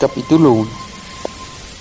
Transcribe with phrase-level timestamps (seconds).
[0.00, 0.70] Capítulo 1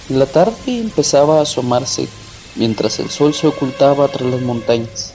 [0.09, 2.09] La tarde empezaba a asomarse
[2.57, 5.13] mientras el sol se ocultaba tras las montañas.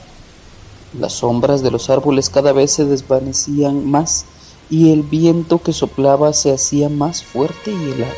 [0.98, 4.24] Las sombras de los árboles cada vez se desvanecían más
[4.70, 8.14] y el viento que soplaba se hacía más fuerte y helado.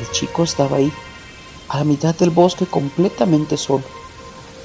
[0.00, 0.92] El chico estaba ahí,
[1.68, 3.84] a la mitad del bosque completamente solo,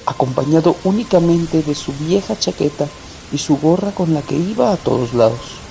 [0.08, 2.88] acompañado únicamente de su vieja chaqueta
[3.32, 5.65] y su gorra con la que iba a todos lados.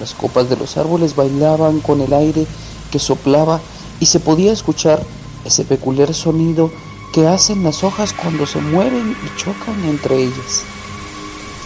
[0.00, 2.46] Las copas de los árboles bailaban con el aire
[2.90, 3.60] que soplaba
[4.00, 5.02] y se podía escuchar
[5.44, 6.70] ese peculiar sonido
[7.12, 10.62] que hacen las hojas cuando se mueven y chocan entre ellas.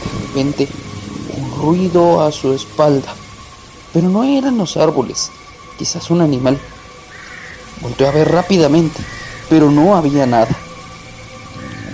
[0.02, 0.68] De repente,
[1.36, 3.14] un ruido a su espalda,
[3.92, 5.30] pero no eran los árboles,
[5.78, 6.58] quizás un animal.
[7.80, 9.02] Volteó a ver rápidamente,
[9.50, 10.56] pero no había nada.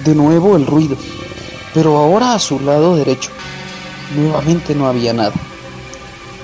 [0.04, 0.96] De nuevo el ruido,
[1.74, 3.30] pero ahora a su lado derecho.
[4.14, 5.34] Nuevamente no había nada.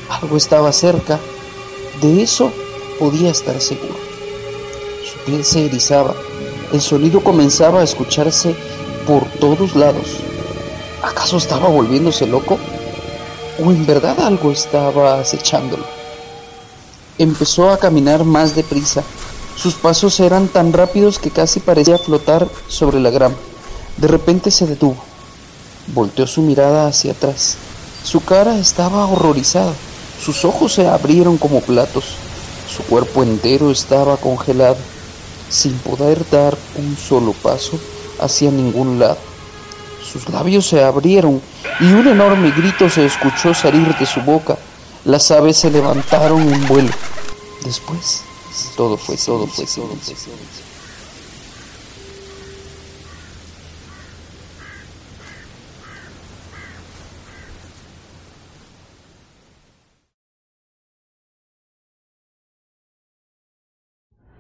[0.09, 1.19] Algo estaba cerca,
[2.01, 2.53] de eso
[2.99, 3.95] podía estar seguro.
[5.05, 6.15] Su piel se erizaba,
[6.73, 8.55] el sonido comenzaba a escucharse
[9.07, 10.17] por todos lados.
[11.03, 12.59] ¿Acaso estaba volviéndose loco?
[13.65, 15.85] ¿O en verdad algo estaba acechándolo?
[17.19, 19.05] Empezó a caminar más deprisa.
[19.57, 23.37] Sus pasos eran tan rápidos que casi parecía flotar sobre la grama.
[23.97, 24.97] De repente se detuvo.
[25.95, 27.57] Volteó su mirada hacia atrás.
[28.03, 29.73] Su cara estaba horrorizada.
[30.23, 32.17] Sus ojos se abrieron como platos.
[32.69, 34.77] Su cuerpo entero estaba congelado,
[35.49, 37.79] sin poder dar un solo paso
[38.21, 39.19] hacia ningún lado.
[40.03, 41.41] Sus labios se abrieron
[41.81, 44.57] y un enorme grito se escuchó salir de su boca.
[45.05, 46.91] Las aves se levantaron en vuelo.
[47.65, 48.23] Después,
[48.77, 50.15] todo fue, todo fue, todo fue.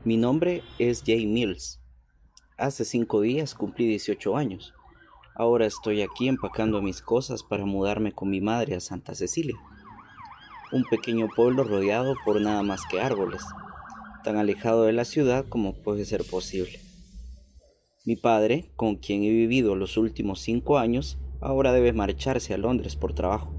[0.04, 1.80] Mi nombre es Jay Mills.
[2.58, 4.74] Hace cinco días cumplí 18 años.
[5.34, 9.56] Ahora estoy aquí empacando mis cosas para mudarme con mi madre a Santa Cecilia,
[10.72, 13.40] un pequeño pueblo rodeado por nada más que árboles,
[14.24, 16.80] tan alejado de la ciudad como puede ser posible.
[18.04, 22.94] Mi padre, con quien he vivido los últimos cinco años, ahora debe marcharse a Londres
[22.94, 23.54] por trabajo.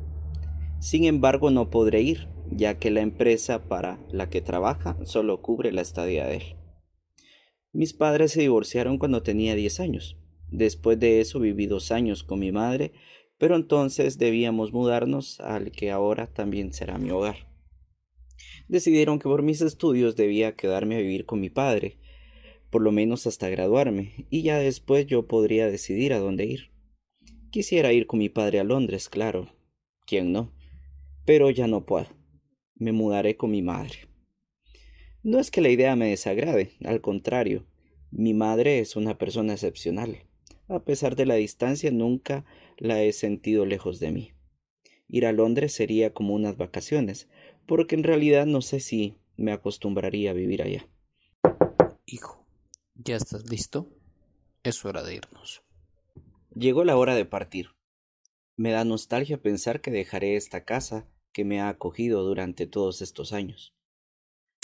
[0.80, 5.72] Sin embargo, no podré ir, ya que la empresa para la que trabaja solo cubre
[5.72, 6.44] la estadía de él.
[7.74, 10.18] Mis padres se divorciaron cuando tenía 10 años.
[10.50, 12.94] Después de eso viví dos años con mi madre,
[13.38, 17.52] pero entonces debíamos mudarnos al que ahora también será mi hogar.
[18.68, 22.00] Decidieron que por mis estudios debía quedarme a vivir con mi padre,
[22.70, 26.72] por lo menos hasta graduarme, y ya después yo podría decidir a dónde ir.
[27.52, 29.50] Quisiera ir con mi padre a Londres, claro.
[30.06, 30.54] ¿Quién no?
[31.26, 32.08] Pero ya no puedo
[32.76, 34.08] me mudaré con mi madre.
[35.24, 37.66] No es que la idea me desagrade, al contrario,
[38.12, 40.24] mi madre es una persona excepcional.
[40.68, 42.46] A pesar de la distancia, nunca
[42.78, 44.32] la he sentido lejos de mí.
[45.08, 47.28] Ir a Londres sería como unas vacaciones,
[47.66, 50.88] porque en realidad no sé si me acostumbraría a vivir allá.
[52.06, 52.46] Hijo,
[52.96, 53.90] ¿ya estás listo?
[54.64, 55.64] Es hora de irnos.
[56.56, 57.70] Llegó la hora de partir.
[58.56, 63.34] Me da nostalgia pensar que dejaré esta casa que me ha acogido durante todos estos
[63.34, 63.76] años.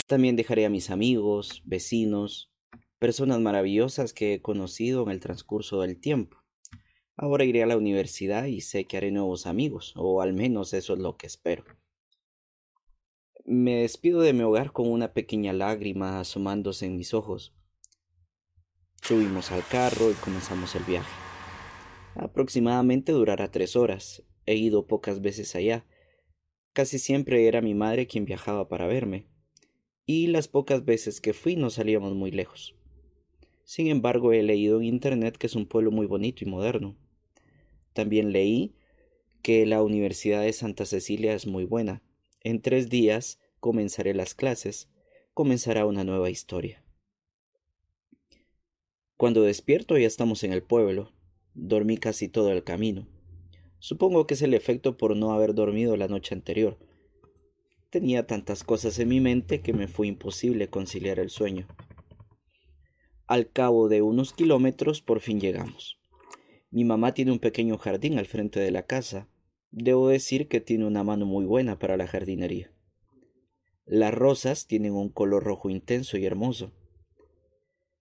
[0.06, 2.50] También dejaré a mis amigos, vecinos,
[2.98, 6.38] personas maravillosas que he conocido en el transcurso del tiempo.
[7.14, 10.94] Ahora iré a la universidad y sé que haré nuevos amigos, o al menos eso
[10.94, 11.62] es lo que espero.
[13.44, 17.54] Me despido de mi hogar con una pequeña lágrima asomándose en mis ojos.
[19.02, 21.12] Subimos al carro y comenzamos el viaje.
[22.14, 24.22] Aproximadamente durará tres horas.
[24.46, 25.84] He ido pocas veces allá,
[26.72, 29.26] Casi siempre era mi madre quien viajaba para verme,
[30.06, 32.74] y las pocas veces que fui no salíamos muy lejos.
[33.64, 36.96] Sin embargo, he leído en Internet que es un pueblo muy bonito y moderno.
[37.92, 38.74] También leí
[39.42, 42.02] que la Universidad de Santa Cecilia es muy buena.
[42.40, 44.88] En tres días comenzaré las clases,
[45.34, 46.82] comenzará una nueva historia.
[49.16, 51.12] Cuando despierto ya estamos en el pueblo.
[51.54, 53.06] Dormí casi todo el camino.
[53.82, 56.78] Supongo que es el efecto por no haber dormido la noche anterior.
[57.90, 61.66] Tenía tantas cosas en mi mente que me fue imposible conciliar el sueño.
[63.26, 65.98] Al cabo de unos kilómetros por fin llegamos.
[66.70, 69.28] Mi mamá tiene un pequeño jardín al frente de la casa.
[69.72, 72.70] Debo decir que tiene una mano muy buena para la jardinería.
[73.84, 76.70] Las rosas tienen un color rojo intenso y hermoso.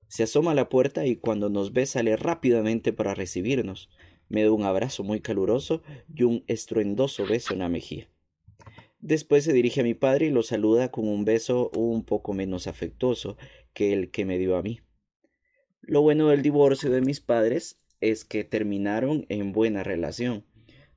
[0.07, 3.89] Se asoma a la puerta y cuando nos ve sale rápidamente para recibirnos,
[4.31, 5.83] me dio un abrazo muy caluroso
[6.13, 8.07] y un estruendoso beso en la mejilla.
[8.99, 12.67] Después se dirige a mi padre y lo saluda con un beso un poco menos
[12.67, 13.35] afectuoso
[13.73, 14.79] que el que me dio a mí.
[15.81, 20.45] Lo bueno del divorcio de mis padres es que terminaron en buena relación.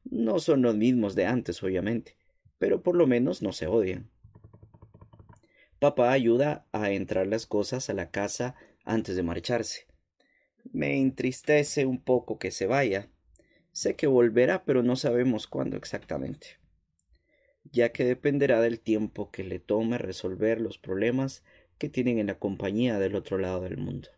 [0.05, 2.17] No son los mismos de antes, obviamente,
[2.59, 4.11] pero por lo menos no se odian.
[5.81, 8.55] Papá ayuda a entrar las cosas a la casa
[8.85, 9.87] antes de marcharse.
[10.73, 13.11] Me entristece un poco que se vaya.
[13.75, 16.65] Sé que volverá, pero no sabemos cuándo exactamente
[17.73, 21.43] ya que dependerá del tiempo que le tome resolver los problemas
[21.79, 24.11] que tienen en la compañía del otro lado del mundo.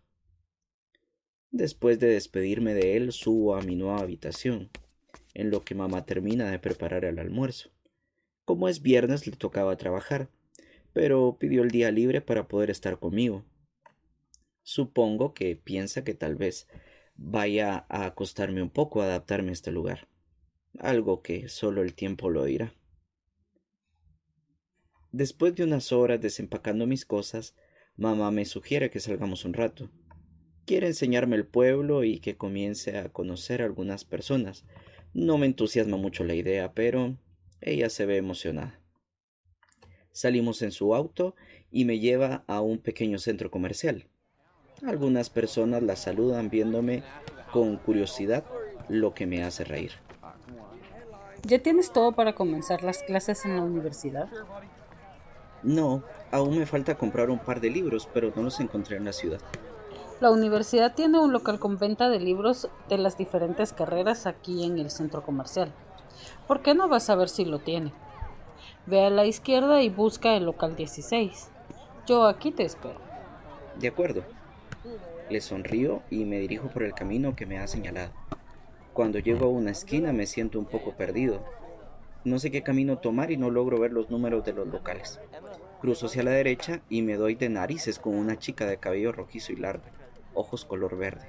[1.51, 4.71] Después de despedirme de él, subo a mi nueva habitación,
[5.33, 7.71] en lo que mamá termina de preparar el almuerzo.
[8.45, 10.29] Como es viernes, le tocaba trabajar,
[10.93, 13.45] pero pidió el día libre para poder estar conmigo.
[14.63, 16.69] Supongo que piensa que tal vez
[17.17, 20.09] vaya a acostarme un poco a adaptarme a este lugar,
[20.79, 22.75] algo que solo el tiempo lo dirá.
[25.13, 27.57] Después de unas horas desempacando mis cosas,
[27.97, 29.91] mamá me sugiere que salgamos un rato.
[30.67, 34.67] Quiere enseñarme el pueblo y que comience a conocer a algunas personas.
[35.15, 37.17] No me entusiasma mucho la idea, pero
[37.61, 38.81] ella se ve emocionada.
[40.13, 41.35] Salimos en su auto
[41.71, 44.09] y me lleva a un pequeño centro comercial.
[44.85, 47.03] Algunas personas la saludan viéndome
[47.53, 48.45] con curiosidad,
[48.89, 49.93] lo que me hace reír.
[51.43, 54.29] ¿Ya tienes todo para comenzar las clases en la universidad?
[55.63, 59.13] No, aún me falta comprar un par de libros, pero no los encontré en la
[59.13, 59.41] ciudad.
[60.21, 64.79] La universidad tiene un local con venta de libros de las diferentes carreras aquí en
[64.79, 65.73] el centro comercial.
[66.47, 67.93] ¿Por qué no vas a ver si lo tiene?
[68.87, 71.51] Ve a la izquierda y busca el local 16.
[72.07, 73.01] Yo aquí te espero.
[73.79, 74.23] De acuerdo.
[75.29, 78.13] Le sonrío y me dirijo por el camino que me ha señalado.
[78.93, 81.45] Cuando llego a una esquina me siento un poco perdido,
[82.25, 85.21] no sé qué camino tomar y no logro ver los números de los locales.
[85.81, 89.53] Cruzo hacia la derecha y me doy de narices con una chica de cabello rojizo
[89.53, 89.85] y largo,
[90.35, 91.27] ojos color verde.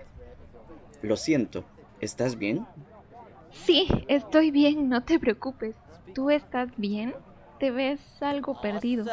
[1.02, 1.66] Lo siento,
[2.02, 2.66] ¿estás bien?
[3.52, 5.76] Sí, estoy bien, no te preocupes.
[6.14, 7.14] ¿Tú estás bien?
[7.60, 9.06] Te ves algo perdido.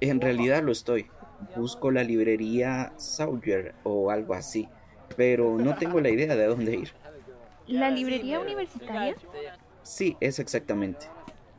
[0.00, 1.06] En realidad lo estoy.
[1.54, 4.68] Busco la librería Sawyer o algo así,
[5.16, 6.92] pero no tengo la idea de dónde ir.
[7.66, 9.16] ¿La librería universitaria?
[9.82, 11.06] Sí, es exactamente.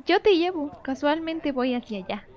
[0.05, 2.27] Yo te llevo, casualmente voy hacia allá.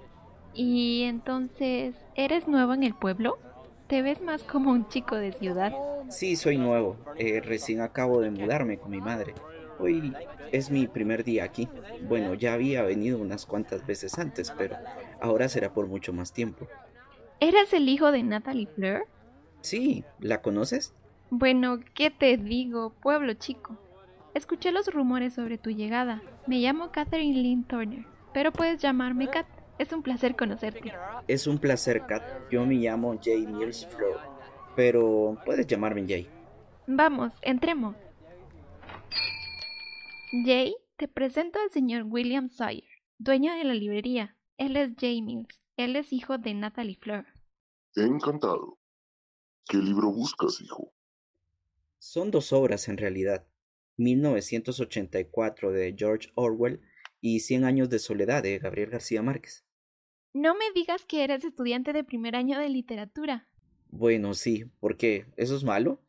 [0.54, 3.38] Y entonces, ¿eres nuevo en el pueblo?
[3.86, 5.72] ¿Te ves más como un chico de ciudad?
[6.08, 6.96] Sí, soy nuevo.
[7.16, 9.34] Eh, recién acabo de mudarme con mi madre.
[9.78, 10.14] Hoy
[10.50, 11.68] es mi primer día aquí.
[12.02, 14.76] Bueno, ya había venido unas cuantas veces antes, pero
[15.20, 16.68] ahora será por mucho más tiempo.
[17.40, 19.06] ¿Eres el hijo de Natalie Fleur?
[19.62, 20.94] Sí, ¿la conoces?
[21.30, 22.92] Bueno, ¿qué te digo?
[23.00, 23.78] Pueblo chico.
[24.34, 26.22] Escuché los rumores sobre tu llegada.
[26.46, 28.04] Me llamo Catherine Lynn Turner,
[28.34, 29.46] pero puedes llamarme Kat.
[29.78, 30.92] Es un placer conocerte.
[31.28, 32.22] Es un placer, Kat.
[32.50, 34.20] Yo me llamo Jay Mills Fleur,
[34.76, 36.28] pero puedes llamarme Jay.
[36.86, 37.96] Vamos, entremos.
[40.44, 42.84] Jay, te presento al señor William Sawyer,
[43.18, 44.36] dueño de la librería.
[44.58, 45.59] Él es Jay Mills.
[45.84, 47.24] Él es hijo de Natalie Fleur.
[47.96, 48.78] Encantado.
[49.66, 50.92] ¿Qué libro buscas, hijo?
[51.98, 53.46] Son dos obras en realidad.
[53.96, 56.82] 1984 de George Orwell
[57.22, 59.64] y Cien años de soledad de Gabriel García Márquez.
[60.34, 63.48] No me digas que eres estudiante de primer año de literatura.
[63.88, 65.32] Bueno, sí, ¿por qué?
[65.38, 66.02] ¿Eso es malo?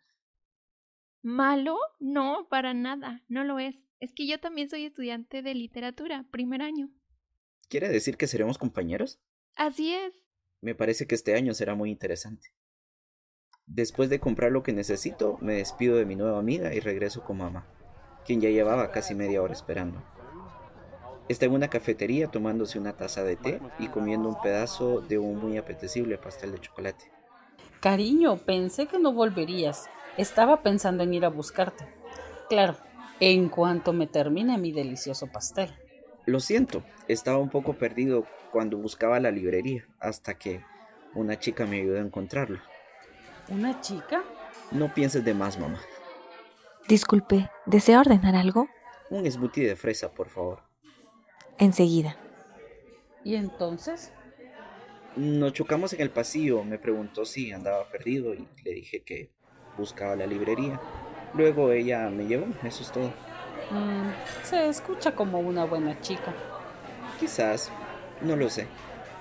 [1.22, 1.78] ¿Malo?
[1.98, 3.86] No, para nada, no lo es.
[4.02, 6.90] Es que yo también soy estudiante de literatura, primer año.
[7.70, 9.22] ¿Quiere decir que seremos compañeros?
[9.56, 10.14] Así es.
[10.62, 12.50] Me parece que este año será muy interesante.
[13.66, 17.38] Después de comprar lo que necesito, me despido de mi nueva amiga y regreso con
[17.38, 17.68] mamá
[18.26, 20.02] quien ya llevaba casi media hora esperando.
[21.28, 25.38] Está en una cafetería tomándose una taza de té y comiendo un pedazo de un
[25.38, 27.12] muy apetecible pastel de chocolate.
[27.80, 29.90] Cariño, pensé que no volverías.
[30.18, 31.86] Estaba pensando en ir a buscarte.
[32.50, 32.76] Claro,
[33.20, 35.74] en cuanto me termine mi delicioso pastel.
[36.26, 40.64] Lo siento, estaba un poco perdido cuando buscaba la librería, hasta que
[41.16, 42.60] una chica me ayudó a encontrarlo.
[43.50, 44.24] ¿Una chica?
[44.72, 45.82] No pienses de más, mamá.
[46.88, 48.68] Disculpe, ¿desea ordenar algo?
[49.10, 50.62] Un smoothie de fresa, por favor.
[51.58, 52.16] Enseguida.
[53.24, 54.12] ¿Y entonces?
[55.16, 56.64] Nos chocamos en el pasillo.
[56.64, 59.32] Me preguntó si andaba perdido y le dije que
[59.78, 60.80] buscaba la librería.
[61.34, 63.12] Luego ella me llevó, eso es todo.
[63.72, 66.34] Mm, se escucha como una buena chica.
[67.20, 67.72] Quizás,
[68.22, 68.68] no lo sé.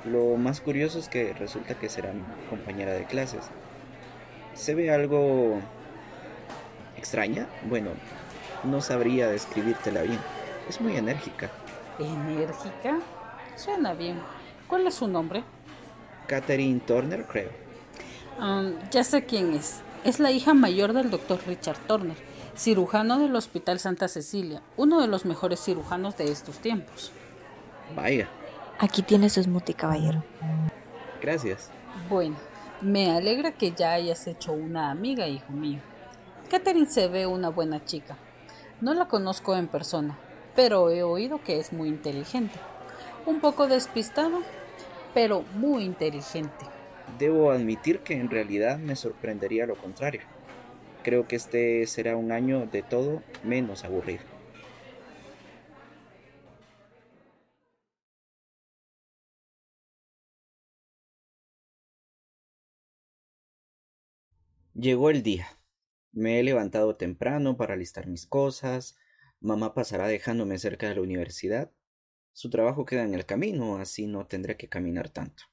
[0.04, 3.45] Lo más curioso es que resulta que será mi compañera de clases.
[4.54, 5.61] Se ve algo
[7.00, 7.47] ¿Extraña?
[7.64, 7.92] Bueno,
[8.62, 10.19] no sabría describírtela bien.
[10.69, 11.49] Es muy enérgica.
[11.99, 12.99] ¿Enérgica?
[13.57, 14.21] Suena bien.
[14.69, 15.42] ¿Cuál es su nombre?
[16.26, 17.49] Catherine Turner, creo.
[18.38, 19.80] Um, ya sé quién es.
[20.04, 22.19] Es la hija mayor del doctor Richard Turner,
[22.57, 27.12] cirujano del Hospital Santa Cecilia, uno de los mejores cirujanos de estos tiempos.
[27.95, 28.28] Vaya,
[28.78, 30.23] Aquí tiene su smoothie, caballero.
[31.21, 31.71] gracias.
[32.09, 32.37] Bueno,
[32.80, 35.80] me alegra que ya hayas hecho una amiga, hijo mío.
[36.49, 38.16] Catherine se ve una buena chica.
[38.80, 40.16] No la conozco en persona,
[40.57, 42.59] pero he oído que es muy inteligente.
[43.26, 44.40] Un poco despistado,
[45.12, 46.64] pero muy inteligente.
[47.19, 50.23] Debo admitir que en realidad me sorprendería lo contrario.
[51.02, 54.23] Creo que este será un año de todo menos aburrido.
[64.75, 65.47] Llegó el día.
[66.12, 68.97] Me he levantado temprano para alistar mis cosas.
[69.40, 71.71] Mamá pasará dejándome cerca de la universidad.
[72.33, 75.45] Su trabajo queda en el camino, así no tendré que caminar tanto.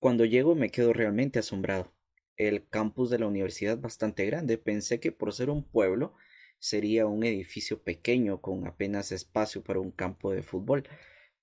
[0.00, 1.92] Cuando llego me quedo realmente asombrado.
[2.38, 4.56] El campus de la universidad es bastante grande.
[4.58, 6.14] Pensé que por ser un pueblo
[6.58, 10.84] sería un edificio pequeño con apenas espacio para un campo de fútbol,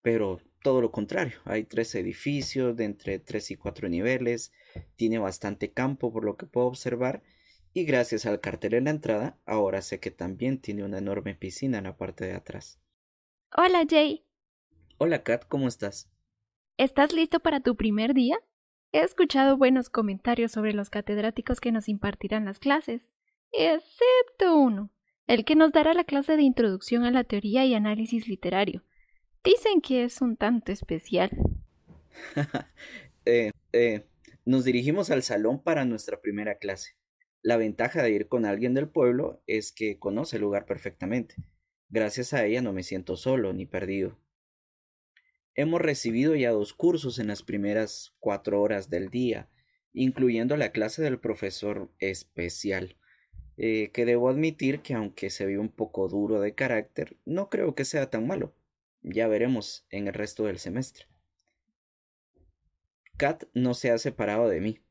[0.01, 1.37] pero todo lo contrario.
[1.45, 4.51] Hay tres edificios de entre tres y cuatro niveles,
[4.95, 7.21] tiene bastante campo por lo que puedo observar
[7.73, 11.77] y gracias al cartel en la entrada ahora sé que también tiene una enorme piscina
[11.77, 12.79] en la parte de atrás.
[13.55, 14.25] Hola Jay,
[14.97, 16.09] Hola Kat, ¿cómo estás?
[16.77, 18.37] ¿estás listo para tu primer día?
[18.95, 23.09] He escuchado buenos comentarios sobre los catedráticos que nos impartirán las clases,
[23.51, 24.89] excepto uno,
[25.27, 28.85] el que nos dará la clase de introducción a la teoría y análisis literario.
[29.43, 31.29] Dicen que es un tanto especial.
[33.25, 34.05] eh, eh,
[34.45, 36.95] nos dirigimos al salón para nuestra primera clase.
[37.41, 41.35] La ventaja de ir con alguien del pueblo es que conoce el lugar perfectamente.
[41.89, 44.17] Gracias a ella no me siento solo ni perdido.
[45.57, 49.49] Hemos recibido ya dos cursos en las primeras cuatro horas del día,
[49.93, 52.97] incluyendo la clase del profesor especial,
[53.55, 57.73] eh, que debo admitir que aunque se ve un poco duro de carácter, no creo
[57.73, 58.53] que sea tan malo.
[59.01, 61.05] Ya veremos en el resto del semestre.
[63.15, 64.81] Kat no se ha separado de mí.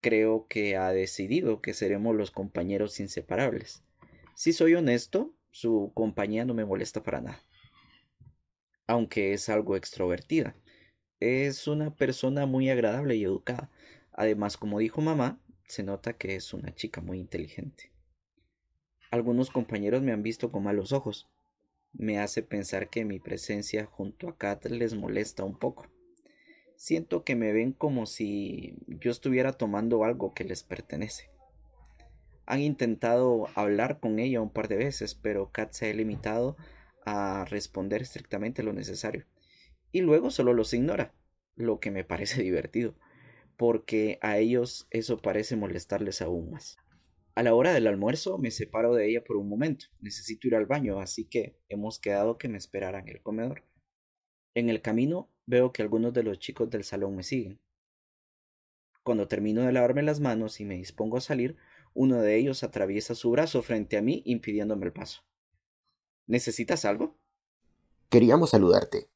[0.00, 3.84] Creo que ha decidido que seremos los compañeros inseparables.
[4.34, 7.45] Si soy honesto, su compañía no me molesta para nada.
[8.86, 10.56] Aunque es algo extrovertida.
[11.20, 13.70] Es una persona muy agradable y educada.
[14.12, 17.90] Además, como dijo mamá, se nota que es una chica muy inteligente.
[19.10, 21.28] Algunos compañeros me han visto con malos ojos.
[21.92, 25.86] Me hace pensar que mi presencia junto a Kat les molesta un poco.
[26.76, 31.30] Siento que me ven como si yo estuviera tomando algo que les pertenece.
[32.44, 36.75] Han intentado hablar con ella un par de veces, pero Kat se ha limitado a
[37.46, 39.26] responder estrictamente lo necesario.
[39.92, 41.14] Y luego solo los ignora,
[41.54, 42.96] lo que me parece divertido,
[43.56, 46.76] porque a ellos eso parece molestarles aún más.
[47.34, 49.86] A la hora del almuerzo me separo de ella por un momento.
[50.00, 53.64] Necesito ir al baño, así que hemos quedado que me esperara en el comedor.
[54.54, 57.60] En el camino veo que algunos de los chicos del salón me siguen.
[59.02, 61.56] Cuando termino de lavarme las manos y me dispongo a salir,
[61.92, 65.22] uno de ellos atraviesa su brazo frente a mí impidiéndome el paso.
[66.26, 67.18] ¿Necesitas algo?
[68.08, 69.10] Queríamos saludarte.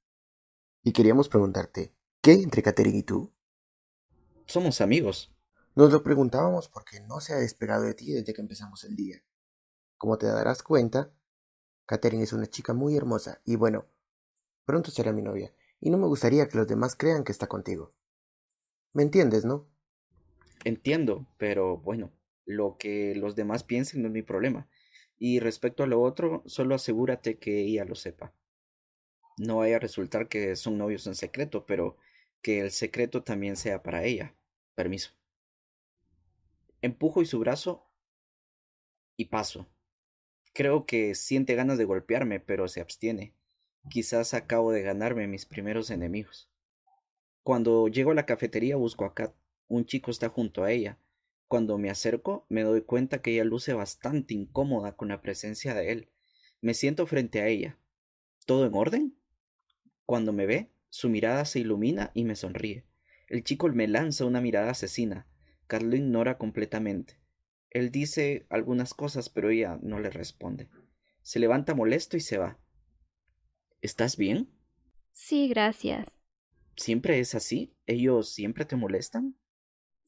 [0.82, 3.32] Y queríamos preguntarte, ¿qué hay entre Catherine y tú?
[4.46, 5.34] Somos amigos.
[5.74, 9.22] Nos lo preguntábamos porque no se ha despegado de ti desde que empezamos el día.
[9.96, 11.12] Como te darás cuenta,
[11.86, 13.86] Catherine es una chica muy hermosa y bueno,
[14.64, 17.92] pronto será mi novia, y no me gustaría que los demás crean que está contigo.
[18.92, 19.68] ¿Me entiendes, no?
[20.64, 22.12] Entiendo, pero bueno,
[22.44, 24.68] lo que los demás piensen no es mi problema.
[25.22, 28.32] Y respecto a lo otro, solo asegúrate que ella lo sepa.
[29.36, 31.98] No vaya a resultar que son novios en secreto, pero
[32.40, 34.34] que el secreto también sea para ella.
[34.74, 35.10] Permiso.
[36.80, 37.86] Empujo y su brazo
[39.18, 39.68] y paso.
[40.54, 43.34] Creo que siente ganas de golpearme, pero se abstiene.
[43.90, 46.50] Quizás acabo de ganarme mis primeros enemigos.
[47.42, 49.34] Cuando llego a la cafetería busco a Kat.
[49.68, 50.98] Un chico está junto a ella.
[51.50, 55.90] Cuando me acerco me doy cuenta que ella luce bastante incómoda con la presencia de
[55.90, 56.08] él.
[56.60, 57.76] Me siento frente a ella.
[58.46, 59.18] ¿Todo en orden?
[60.06, 62.84] Cuando me ve, su mirada se ilumina y me sonríe.
[63.26, 65.26] El chico me lanza una mirada asesina.
[65.66, 67.18] Kat lo ignora completamente.
[67.70, 70.68] Él dice algunas cosas, pero ella no le responde.
[71.22, 72.60] Se levanta molesto y se va.
[73.80, 74.48] ¿Estás bien?
[75.10, 76.06] Sí, gracias.
[76.76, 77.74] ¿Siempre es así?
[77.86, 79.34] ¿Ellos siempre te molestan?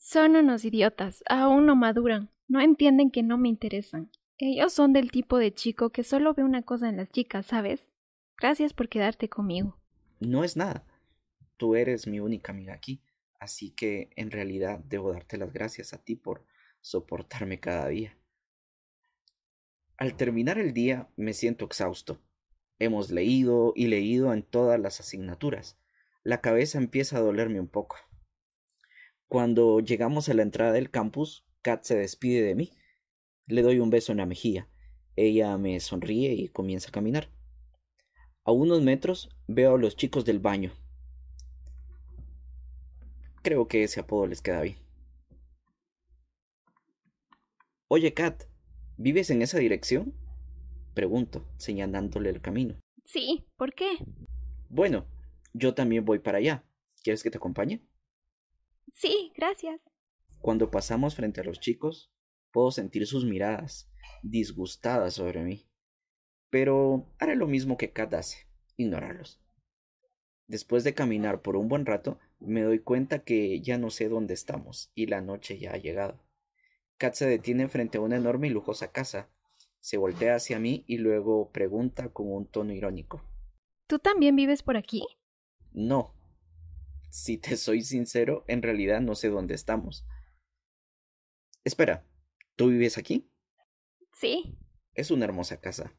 [0.04, 4.10] Son unos idiotas, aún no maduran, no entienden que no me interesan.
[4.36, 7.86] Ellos son del tipo de chico que solo ve una cosa en las chicas, ¿sabes?
[8.36, 9.78] Gracias por quedarte conmigo.
[10.18, 10.84] no es nada.
[11.56, 13.00] Tú eres mi única amiga aquí,
[13.38, 16.44] así que en realidad debo darte las gracias a ti por
[16.80, 18.18] soportarme cada día.
[19.96, 22.20] Al terminar el día me siento exhausto.
[22.80, 25.78] Hemos leído y leído en todas las asignaturas.
[26.24, 27.96] La cabeza empieza a dolerme un poco.
[29.32, 32.70] Cuando llegamos a la entrada del campus, Kat se despide de mí.
[33.46, 34.68] Le doy un beso en la mejilla.
[35.16, 37.30] Ella me sonríe y comienza a caminar.
[38.44, 40.70] A unos metros veo a los chicos del baño.
[43.40, 44.76] Creo que ese apodo les queda bien.
[47.88, 48.44] Oye, Kat,
[48.98, 50.12] ¿vives en esa dirección?
[50.92, 52.78] Pregunto, señalándole el camino.
[53.06, 53.96] Sí, ¿por qué?
[54.68, 55.06] Bueno,
[55.54, 56.66] yo también voy para allá.
[57.02, 57.80] ¿Quieres que te acompañe?
[58.92, 59.80] Sí, gracias.
[60.40, 62.12] Cuando pasamos frente a los chicos,
[62.52, 63.90] puedo sentir sus miradas,
[64.22, 65.66] disgustadas sobre mí.
[66.50, 68.46] Pero haré lo mismo que Kat hace,
[68.76, 69.40] ignorarlos.
[70.46, 74.34] Después de caminar por un buen rato, me doy cuenta que ya no sé dónde
[74.34, 76.20] estamos y la noche ya ha llegado.
[76.98, 79.30] Kat se detiene frente a una enorme y lujosa casa.
[79.80, 83.24] Se voltea hacia mí y luego pregunta con un tono irónico.
[83.86, 85.04] ¿Tú también vives por aquí?
[85.72, 86.14] No.
[87.12, 90.06] Si te soy sincero, en realidad no sé dónde estamos.
[91.62, 92.08] Espera,
[92.56, 93.30] ¿tú vives aquí?
[94.14, 94.58] Sí.
[94.94, 95.94] Es una hermosa casa.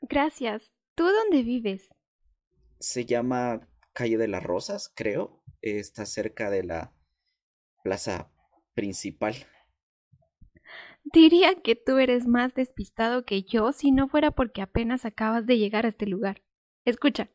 [0.00, 0.72] Gracias.
[0.94, 1.90] ¿Tú dónde vives?
[2.80, 5.44] Se llama Calle de las Rosas, creo.
[5.60, 6.96] Está cerca de la
[7.84, 8.32] plaza
[8.72, 9.34] principal.
[11.04, 15.58] Diría que tú eres más despistado que yo si no fuera porque apenas acabas de
[15.58, 16.42] llegar a este lugar.
[16.86, 17.30] Escucha,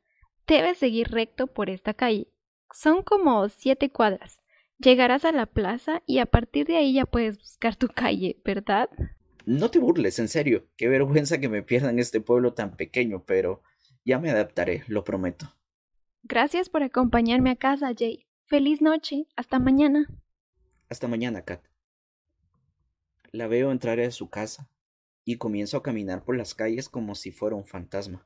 [0.47, 2.30] debes seguir recto por esta calle.
[2.73, 4.39] Son como siete cuadras.
[4.77, 8.89] Llegarás a la plaza y a partir de ahí ya puedes buscar tu calle, ¿verdad?
[9.45, 10.65] No te burles, en serio.
[10.77, 13.61] Qué vergüenza que me pierda en este pueblo tan pequeño, pero
[14.05, 15.53] ya me adaptaré, lo prometo.
[16.23, 18.25] Gracias por acompañarme a casa, Jay.
[18.45, 19.27] Feliz noche.
[19.35, 20.07] Hasta mañana.
[20.89, 21.63] Hasta mañana, Kat.
[23.31, 24.69] La veo entrar a su casa
[25.23, 28.25] y comienzo a caminar por las calles como si fuera un fantasma.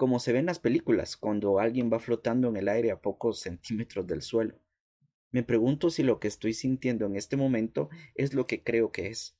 [0.00, 3.40] Como se ve en las películas, cuando alguien va flotando en el aire a pocos
[3.40, 4.58] centímetros del suelo.
[5.30, 9.08] Me pregunto si lo que estoy sintiendo en este momento es lo que creo que
[9.08, 9.36] es.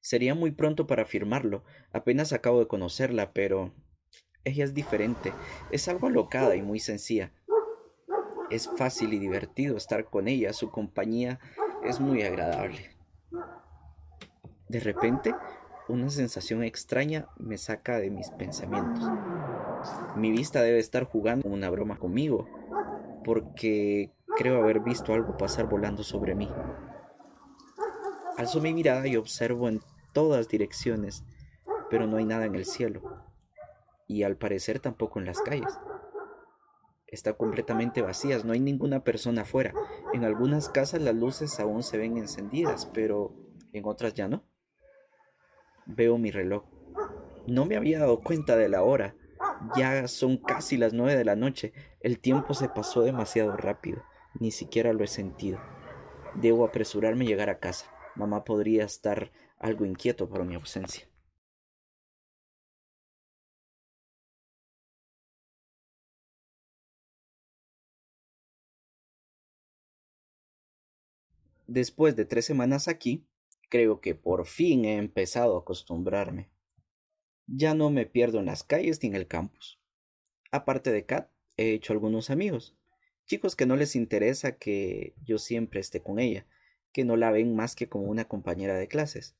[0.00, 3.74] Sería muy pronto para afirmarlo, apenas acabo de conocerla, pero
[4.44, 5.32] ella es diferente,
[5.72, 7.32] es algo alocada y muy sencilla.
[8.50, 11.40] Es fácil y divertido estar con ella, su compañía
[11.82, 12.96] es muy agradable.
[14.68, 15.34] De repente,
[15.88, 19.04] una sensación extraña me saca de mis pensamientos.
[20.16, 22.48] Mi vista debe estar jugando una broma conmigo,
[23.24, 26.50] porque creo haber visto algo pasar volando sobre mí.
[28.38, 29.80] Alzo mi mirada y observo en
[30.12, 31.22] todas direcciones,
[31.90, 33.02] pero no hay nada en el cielo,
[34.08, 35.78] y al parecer tampoco en las calles.
[37.06, 39.72] Está completamente vacías, no hay ninguna persona afuera.
[40.14, 43.34] En algunas casas las luces aún se ven encendidas, pero
[43.72, 44.42] en otras ya no.
[45.86, 46.64] Veo mi reloj.
[47.46, 49.16] No me había dado cuenta de la hora.
[49.76, 51.72] Ya son casi las nueve de la noche.
[52.00, 54.02] El tiempo se pasó demasiado rápido.
[54.38, 55.60] Ni siquiera lo he sentido.
[56.34, 57.86] Debo apresurarme a llegar a casa.
[58.14, 61.08] Mamá podría estar algo inquieto por mi ausencia.
[71.66, 73.26] Después de tres semanas aquí,
[73.68, 76.50] creo que por fin he empezado a acostumbrarme.
[77.46, 79.80] Ya no me pierdo en las calles ni en el campus.
[80.50, 82.76] Aparte de Kat, he hecho algunos amigos,
[83.26, 86.46] chicos que no les interesa que yo siempre esté con ella,
[86.92, 89.36] que no la ven más que como una compañera de clases.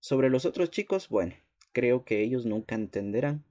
[0.00, 1.34] Sobre los otros chicos, bueno,
[1.72, 3.44] creo que ellos nunca entenderán.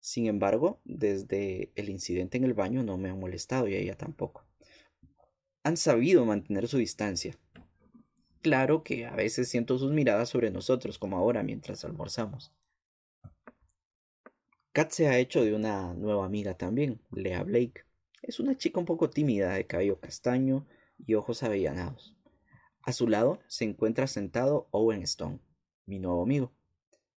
[0.00, 4.46] Sin embargo, desde el incidente en el baño no me han molestado y ella tampoco.
[5.62, 7.36] Han sabido mantener su distancia.
[8.42, 12.52] Claro que a veces siento sus miradas sobre nosotros, como ahora mientras almorzamos.
[14.72, 17.84] Kat se ha hecho de una nueva amiga también, Lea Blake.
[18.22, 22.16] Es una chica un poco tímida, de cabello castaño y ojos avellanados.
[22.82, 25.40] A su lado se encuentra sentado Owen Stone,
[25.84, 26.52] mi nuevo amigo.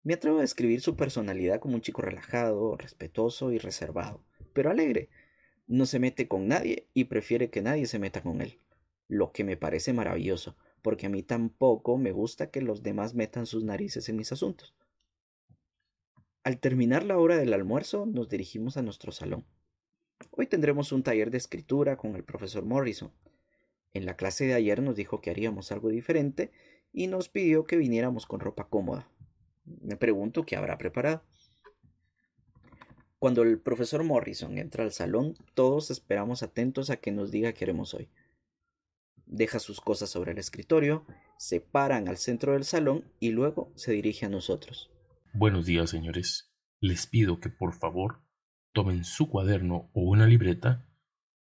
[0.03, 5.09] Me atrevo a describir su personalidad como un chico relajado, respetuoso y reservado, pero alegre.
[5.67, 8.59] No se mete con nadie y prefiere que nadie se meta con él,
[9.07, 13.47] lo que me parece maravilloso, porque a mí tampoco me gusta que los demás metan
[13.47, 14.75] sus narices en mis asuntos.
[16.43, 19.45] Al terminar la hora del almuerzo, nos dirigimos a nuestro salón.
[20.29, 23.11] Hoy tendremos un taller de escritura con el profesor Morrison.
[23.93, 26.51] En la clase de ayer nos dijo que haríamos algo diferente
[26.91, 29.07] y nos pidió que viniéramos con ropa cómoda.
[29.65, 31.23] Me pregunto qué habrá preparado.
[33.19, 37.63] Cuando el profesor Morrison entra al salón, todos esperamos atentos a que nos diga qué
[37.63, 38.09] haremos hoy.
[39.33, 41.07] Deja sus cosas sobre el escritorio,
[41.39, 44.91] se paran al centro del salón y luego se dirige a nosotros.
[45.33, 46.53] Buenos días, señores.
[46.79, 48.21] Les pido que por favor
[48.73, 50.87] tomen su cuaderno o una libreta,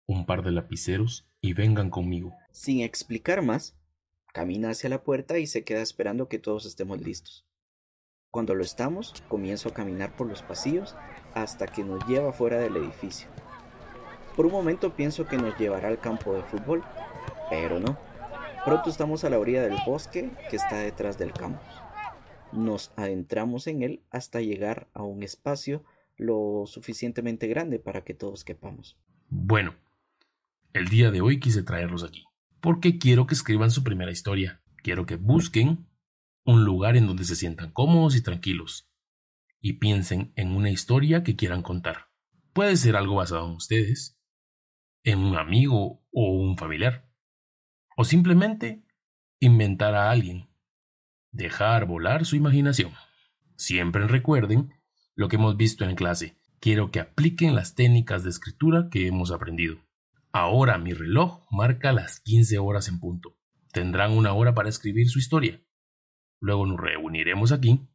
[0.08, 2.36] un par de lapiceros y vengan conmigo.
[2.52, 3.78] Sin explicar más,
[4.34, 7.45] camina hacia la puerta y se queda esperando que todos estemos listos.
[8.32, 10.95] Cuando lo estamos, comienzo a caminar por los pasillos
[11.36, 13.28] hasta que nos lleva fuera del edificio.
[14.36, 16.84] Por un momento pienso que nos llevará al campo de fútbol,
[17.49, 17.97] pero no.
[18.65, 21.67] Pronto estamos a la orilla del bosque que está detrás del campus.
[22.51, 25.84] Nos adentramos en él hasta llegar a un espacio
[26.17, 28.97] lo suficientemente grande para que todos quepamos.
[29.29, 29.75] Bueno,
[30.73, 32.25] el día de hoy quise traerlos aquí,
[32.62, 34.62] porque quiero que escriban su primera historia.
[34.77, 35.88] Quiero que busquen
[36.45, 38.89] un lugar en donde se sientan cómodos y tranquilos,
[39.60, 42.10] y piensen en una historia que quieran contar.
[42.53, 44.19] Puede ser algo basado en ustedes,
[45.03, 47.05] en un amigo o un familiar,
[47.95, 48.84] o simplemente
[49.39, 50.47] inventar a alguien,
[51.31, 52.91] dejar volar su imaginación.
[53.55, 54.73] Siempre recuerden
[55.15, 56.38] lo que hemos visto en clase.
[56.60, 59.77] Quiero que apliquen las técnicas de escritura que hemos aprendido.
[60.31, 63.38] Ahora mi reloj marca las 15 horas en punto.
[63.71, 65.62] Tendrán una hora para escribir su historia.
[66.41, 67.88] Luego nos reuniremos aquí,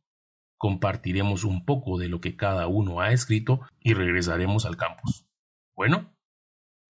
[0.56, 5.26] compartiremos un poco de lo que cada uno ha escrito y regresaremos al campus.
[5.74, 6.14] Bueno,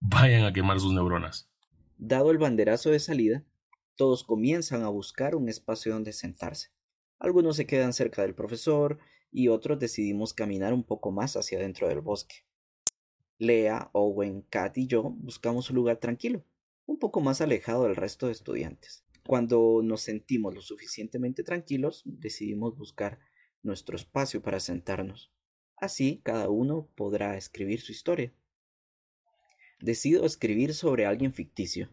[0.01, 1.50] vayan a quemar sus neuronas.
[2.03, 3.45] Dado el banderazo de salida,
[3.95, 6.71] todos comienzan a buscar un espacio donde sentarse.
[7.19, 8.99] Algunos se quedan cerca del profesor
[9.31, 12.37] y otros decidimos caminar un poco más hacia dentro del bosque.
[13.37, 16.43] Lea, Owen, Kat y yo buscamos un lugar tranquilo,
[16.87, 19.05] un poco más alejado del resto de estudiantes.
[19.27, 23.19] Cuando nos sentimos lo suficientemente tranquilos, decidimos buscar
[23.63, 25.35] nuestro espacio para sentarnos.
[25.77, 28.33] Así cada uno podrá escribir su historia.
[29.81, 31.88] Decido escribir sobre alguien ficticio.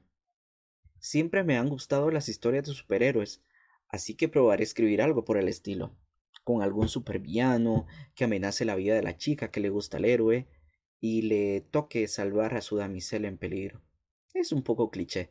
[1.00, 3.42] Siempre me han gustado las historias de superhéroes,
[3.88, 5.96] así que probaré escribir algo por el estilo,
[6.44, 10.50] con algún supervillano que amenace la vida de la chica que le gusta al héroe
[11.00, 13.82] y le toque salvar a su damisela en peligro.
[14.34, 15.30] Es un poco cliché,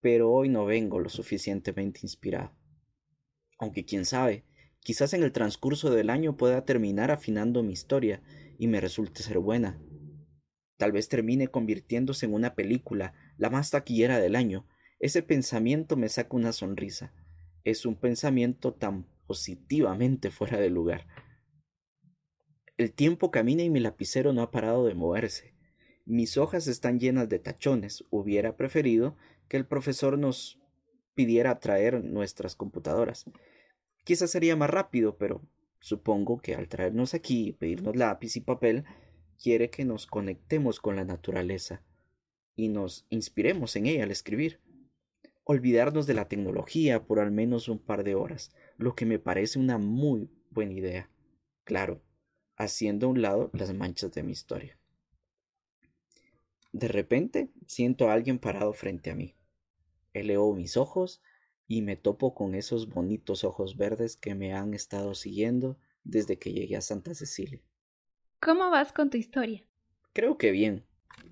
[0.00, 2.56] pero hoy no vengo lo suficientemente inspirado.
[3.58, 4.46] Aunque quién sabe,
[4.78, 8.22] quizás en el transcurso del año pueda terminar afinando mi historia
[8.58, 9.78] y me resulte ser buena.
[10.80, 14.66] Tal vez termine convirtiéndose en una película, la más taquillera del año.
[14.98, 17.12] Ese pensamiento me saca una sonrisa.
[17.64, 21.06] Es un pensamiento tan positivamente fuera de lugar.
[22.78, 25.52] El tiempo camina y mi lapicero no ha parado de moverse.
[26.06, 28.06] Mis hojas están llenas de tachones.
[28.08, 30.58] Hubiera preferido que el profesor nos
[31.12, 33.26] pidiera traer nuestras computadoras.
[34.04, 35.42] Quizás sería más rápido, pero
[35.78, 38.86] supongo que al traernos aquí pedirnos lápiz y papel,
[39.40, 41.82] quiere que nos conectemos con la naturaleza
[42.54, 44.60] y nos inspiremos en ella al escribir.
[45.44, 49.58] Olvidarnos de la tecnología por al menos un par de horas, lo que me parece
[49.58, 51.10] una muy buena idea.
[51.64, 52.02] Claro,
[52.56, 54.78] haciendo a un lado las manchas de mi historia.
[56.72, 59.34] De repente siento a alguien parado frente a mí.
[60.12, 61.22] Eleo mis ojos
[61.66, 66.52] y me topo con esos bonitos ojos verdes que me han estado siguiendo desde que
[66.52, 67.62] llegué a Santa Cecilia.
[68.42, 69.62] ¿Cómo vas con tu historia?
[70.14, 70.86] Creo que bien.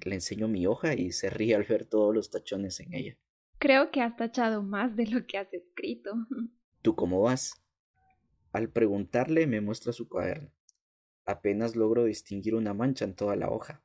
[0.04, 3.16] Le enseño mi hoja y se ríe al ver todos los tachones en ella.
[3.58, 6.12] Creo que has tachado más de lo que has escrito.
[6.82, 7.64] ¿Tú cómo vas?
[8.52, 10.52] Al preguntarle me muestra su cuaderno.
[11.24, 13.82] Apenas logro distinguir una mancha en toda la hoja.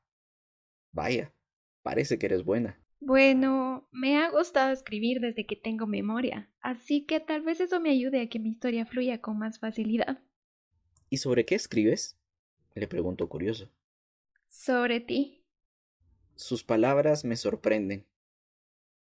[0.91, 1.33] Vaya,
[1.81, 2.77] parece que eres buena.
[2.99, 7.89] Bueno, me ha gustado escribir desde que tengo memoria, así que tal vez eso me
[7.89, 10.21] ayude a que mi historia fluya con más facilidad.
[11.09, 12.17] ¿Y sobre qué escribes?
[12.75, 13.69] Le pregunto curioso.
[14.47, 15.43] Sobre ti.
[16.35, 18.05] Sus palabras me sorprenden.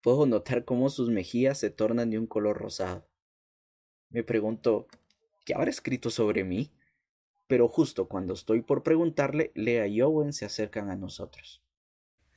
[0.02, 3.08] Puedo notar cómo sus mejillas se tornan de un color rosado.
[4.10, 4.88] Me pregunto,
[5.45, 6.71] ¿qué habrá escrito sobre mí?
[7.47, 11.63] Pero justo cuando estoy por preguntarle, Lea y Owen se acercan a nosotros.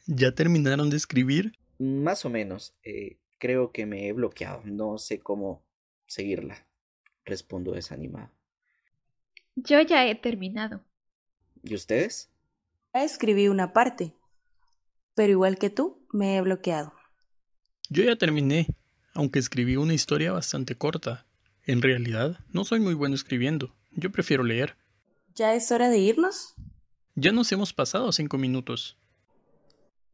[0.07, 1.59] ¿Ya terminaron de escribir?
[1.79, 2.77] Más o menos.
[2.85, 4.63] Eh, creo que me he bloqueado.
[4.65, 5.65] No sé cómo
[6.07, 6.67] seguirla.
[7.25, 8.31] Respondo desanimado.
[9.57, 10.86] Yo ya he terminado.
[11.67, 12.31] ¿Y ustedes?
[12.95, 14.15] Ya escribí una parte.
[15.15, 16.93] Pero igual que tú, me he bloqueado.
[17.91, 18.69] Yo ya terminé,
[19.15, 21.27] aunque escribí una historia bastante corta.
[21.65, 23.75] En realidad, no soy muy bueno escribiendo.
[23.91, 24.77] Yo prefiero leer.
[25.35, 26.55] ¿Ya es hora de irnos?
[27.17, 28.97] Ya nos hemos pasado cinco minutos.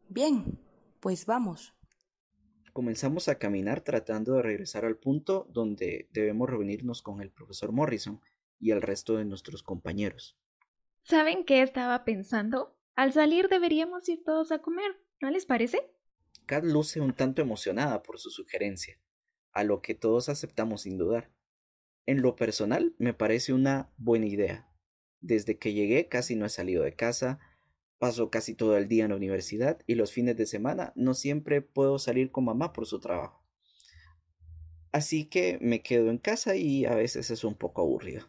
[0.09, 0.59] Bien,
[1.01, 1.75] pues vamos.
[2.73, 8.23] Comenzamos a caminar tratando de regresar al punto donde debemos reunirnos con el profesor Morrison
[8.59, 10.39] y el resto de nuestros compañeros.
[11.03, 12.79] ¿Saben qué estaba pensando?
[12.95, 15.91] Al salir deberíamos ir todos a comer, ¿no les parece?
[16.47, 18.99] Kat luce un tanto emocionada por su sugerencia,
[19.53, 21.33] a lo que todos aceptamos sin dudar.
[22.07, 24.69] En lo personal, me parece una buena idea.
[25.21, 27.41] Desde que llegué casi no he salido de casa,
[27.99, 31.63] paso casi todo el día en la universidad y los fines de semana no siempre
[31.63, 33.45] puedo salir con mamá por su trabajo.
[34.93, 38.27] Así que me quedo en casa y a veces es un poco aburrido.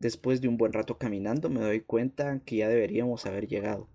[0.00, 3.88] Después de un buen rato caminando me doy cuenta que ya deberíamos haber llegado.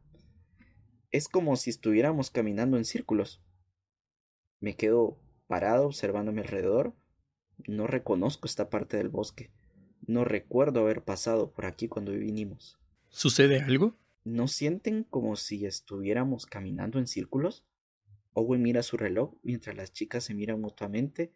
[1.11, 3.41] Es como si estuviéramos caminando en círculos.
[4.59, 6.93] Me quedo parado observando a mi alrededor.
[7.67, 9.51] No reconozco esta parte del bosque.
[10.05, 12.77] No recuerdo haber pasado por aquí cuando vinimos.
[13.09, 13.95] ¿Sucede algo?
[14.25, 17.65] ¿No sienten como si estuviéramos caminando en círculos?
[18.33, 21.31] Owen mira su reloj mientras las chicas se miran mutuamente,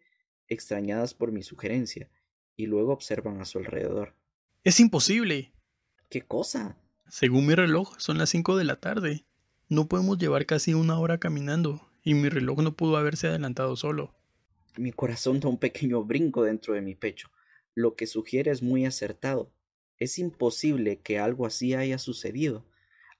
[0.48, 2.10] extrañadas por mi sugerencia,
[2.56, 4.16] y luego observan a su alrededor.
[4.64, 5.52] Es imposible.
[6.10, 6.76] ¿Qué cosa?
[7.08, 9.24] Según mi reloj, son las cinco de la tarde.
[9.68, 14.14] No podemos llevar casi una hora caminando, y mi reloj no pudo haberse adelantado solo.
[14.76, 17.30] Mi corazón da un pequeño brinco dentro de mi pecho.
[17.74, 19.52] Lo que sugiere es muy acertado.
[19.96, 22.66] Es imposible que algo así haya sucedido.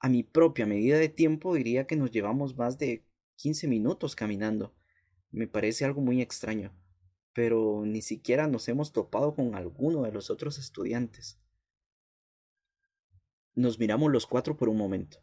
[0.01, 3.05] A mi propia medida de tiempo diría que nos llevamos más de
[3.37, 4.75] quince minutos caminando.
[5.31, 6.73] Me parece algo muy extraño
[7.39, 11.39] pero ni siquiera nos hemos topado con alguno de los otros estudiantes.
[13.55, 15.21] Nos miramos los cuatro por un momento,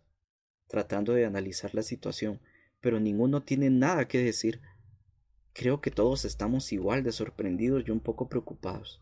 [0.67, 2.39] tratando de analizar la situación,
[2.79, 4.61] pero ninguno tiene nada que decir.
[5.51, 9.01] Creo que todos estamos igual de sorprendidos y un poco preocupados.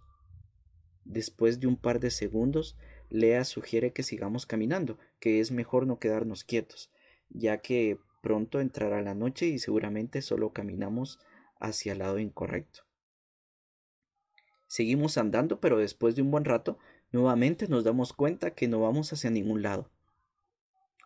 [1.05, 2.79] Después de un par de segundos,
[3.11, 6.89] Lea sugiere que sigamos caminando, que es mejor no quedarnos quietos,
[7.29, 11.19] ya que pronto entrará la noche y seguramente solo caminamos
[11.59, 12.87] hacia el lado incorrecto.
[14.67, 16.77] Seguimos andando, pero después de un buen rato,
[17.11, 19.89] nuevamente nos damos cuenta que no vamos hacia ningún lado.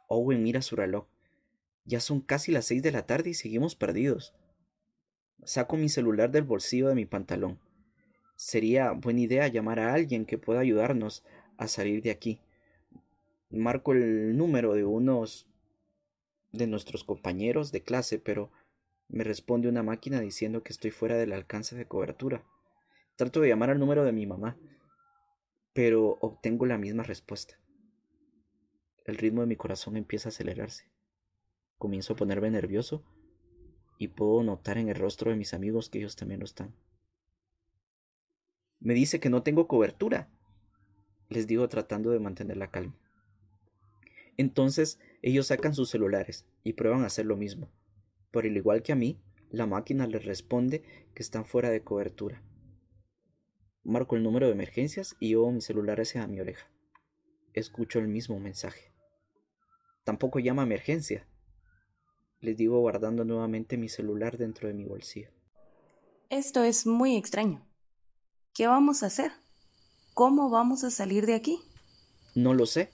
[0.07, 1.05] Owen mira su reloj.
[1.85, 4.33] Ya son casi las seis de la tarde y seguimos perdidos.
[5.43, 7.59] Saco mi celular del bolsillo de mi pantalón.
[8.35, 11.23] Sería buena idea llamar a alguien que pueda ayudarnos
[11.57, 12.39] a salir de aquí.
[13.49, 15.47] Marco el número de unos
[16.51, 18.51] de nuestros compañeros de clase, pero
[19.07, 22.43] me responde una máquina diciendo que estoy fuera del alcance de cobertura.
[23.17, 24.59] Trato de llamar al número de mi mamá,
[25.73, 27.59] pero obtengo la misma respuesta.
[29.05, 30.85] El ritmo de mi corazón empieza a acelerarse.
[31.79, 33.03] Comienzo a ponerme nervioso
[33.97, 36.75] y puedo notar en el rostro de mis amigos que ellos también lo están.
[38.79, 40.29] Me dice que no tengo cobertura,
[41.29, 42.95] les digo tratando de mantener la calma.
[44.37, 47.71] Entonces ellos sacan sus celulares y prueban a hacer lo mismo.
[48.29, 50.83] Por el igual que a mí, la máquina les responde
[51.15, 52.43] que están fuera de cobertura.
[53.87, 56.69] Marco el número de emergencias y llevo mi celular hacia mi oreja.
[57.53, 58.91] Escucho el mismo mensaje.
[60.03, 61.25] Tampoco llama emergencia.
[62.41, 65.29] Les digo guardando nuevamente mi celular dentro de mi bolsillo.
[66.29, 67.65] Esto es muy extraño.
[68.53, 69.31] ¿Qué vamos a hacer?
[70.13, 71.57] ¿Cómo vamos a salir de aquí?
[72.35, 72.91] No lo sé.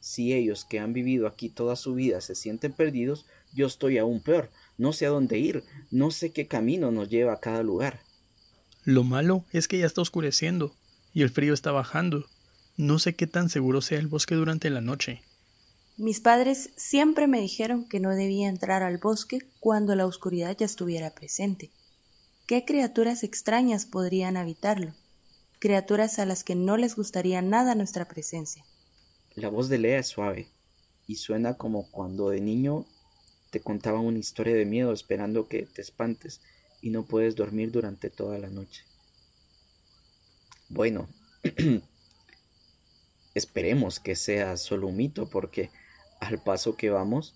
[0.00, 4.22] Si ellos que han vivido aquí toda su vida se sienten perdidos, yo estoy aún
[4.22, 4.50] peor.
[4.76, 8.00] No sé a dónde ir, no sé qué camino nos lleva a cada lugar.
[8.84, 10.74] Lo malo es que ya está oscureciendo
[11.14, 12.26] y el frío está bajando.
[12.76, 15.22] No sé qué tan seguro sea el bosque durante la noche.
[15.96, 20.66] Mis padres siempre me dijeron que no debía entrar al bosque cuando la oscuridad ya
[20.66, 21.70] estuviera presente.
[22.46, 24.92] ¿Qué criaturas extrañas podrían habitarlo?
[25.60, 28.66] Criaturas a las que no les gustaría nada nuestra presencia.
[29.34, 30.48] La voz de Lea es suave
[31.06, 32.84] y suena como cuando de niño
[33.50, 36.40] te contaban una historia de miedo esperando que te espantes
[36.84, 38.84] y no puedes dormir durante toda la noche.
[40.68, 41.08] Bueno,
[43.34, 45.70] esperemos que sea solo un mito porque
[46.20, 47.34] al paso que vamos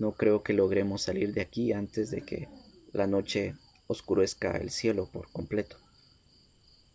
[0.00, 2.48] no creo que logremos salir de aquí antes de que
[2.92, 3.54] la noche
[3.86, 5.76] oscurezca el cielo por completo.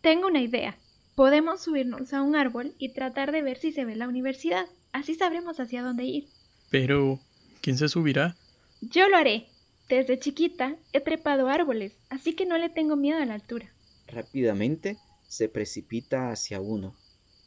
[0.02, 0.76] Tengo una idea.
[1.14, 4.66] Podemos subirnos a un árbol y tratar de ver si se ve la universidad.
[4.92, 6.28] Así sabremos hacia dónde ir.
[6.70, 7.18] Pero,
[7.62, 8.36] ¿quién se subirá?
[8.82, 9.48] Yo lo haré.
[9.88, 13.72] Desde chiquita he trepado árboles, así que no le tengo miedo a la altura.
[14.06, 16.94] Rápidamente se precipita hacia uno.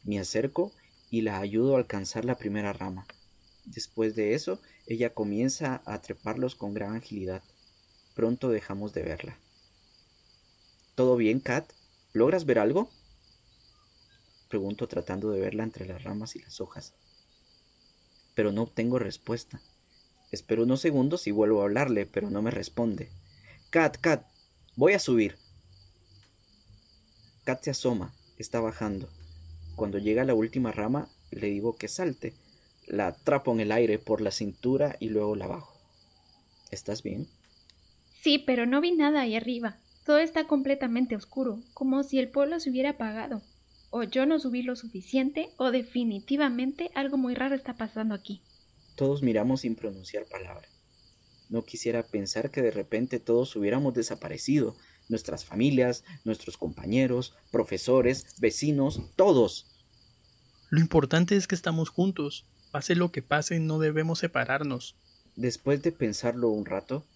[0.04, 0.72] Me acerco
[1.10, 3.06] y la ayudo a alcanzar la primera rama.
[3.64, 7.42] Después de eso, ella comienza a treparlos con gran agilidad.
[8.14, 9.38] Pronto dejamos de verla.
[10.94, 11.72] ¿Todo bien, Kat?
[12.12, 12.90] ¿Logras ver algo?
[14.48, 16.94] Pregunto tratando de verla entre las ramas y las hojas.
[18.34, 19.60] Pero no obtengo respuesta.
[20.30, 23.08] Espero unos segundos y vuelvo a hablarle, pero no me responde.
[23.70, 24.26] Kat, Kat,
[24.76, 25.36] voy a subir.
[27.44, 29.08] Kat se asoma, está bajando.
[29.76, 32.34] Cuando llega a la última rama, Le digo que salte.
[32.86, 35.76] La atrapo en el aire por la cintura y luego la bajo.
[36.70, 37.28] ¿Estás bien?
[38.22, 39.76] Sí, pero no vi nada ahí arriba.
[40.04, 43.42] Todo está completamente oscuro, como si el pueblo se hubiera apagado.
[43.90, 48.40] O yo no subí lo suficiente, o definitivamente algo muy raro está pasando aquí.
[48.98, 50.68] Todos miramos sin pronunciar palabra.
[51.48, 54.74] No quisiera pensar que de repente todos hubiéramos desaparecido,
[55.08, 59.68] nuestras familias, nuestros compañeros, profesores, vecinos, todos.
[60.68, 62.44] Lo importante es que estamos juntos.
[62.72, 64.96] Pase lo que pase, no debemos separarnos.
[65.36, 67.06] Después de pensarlo un rato,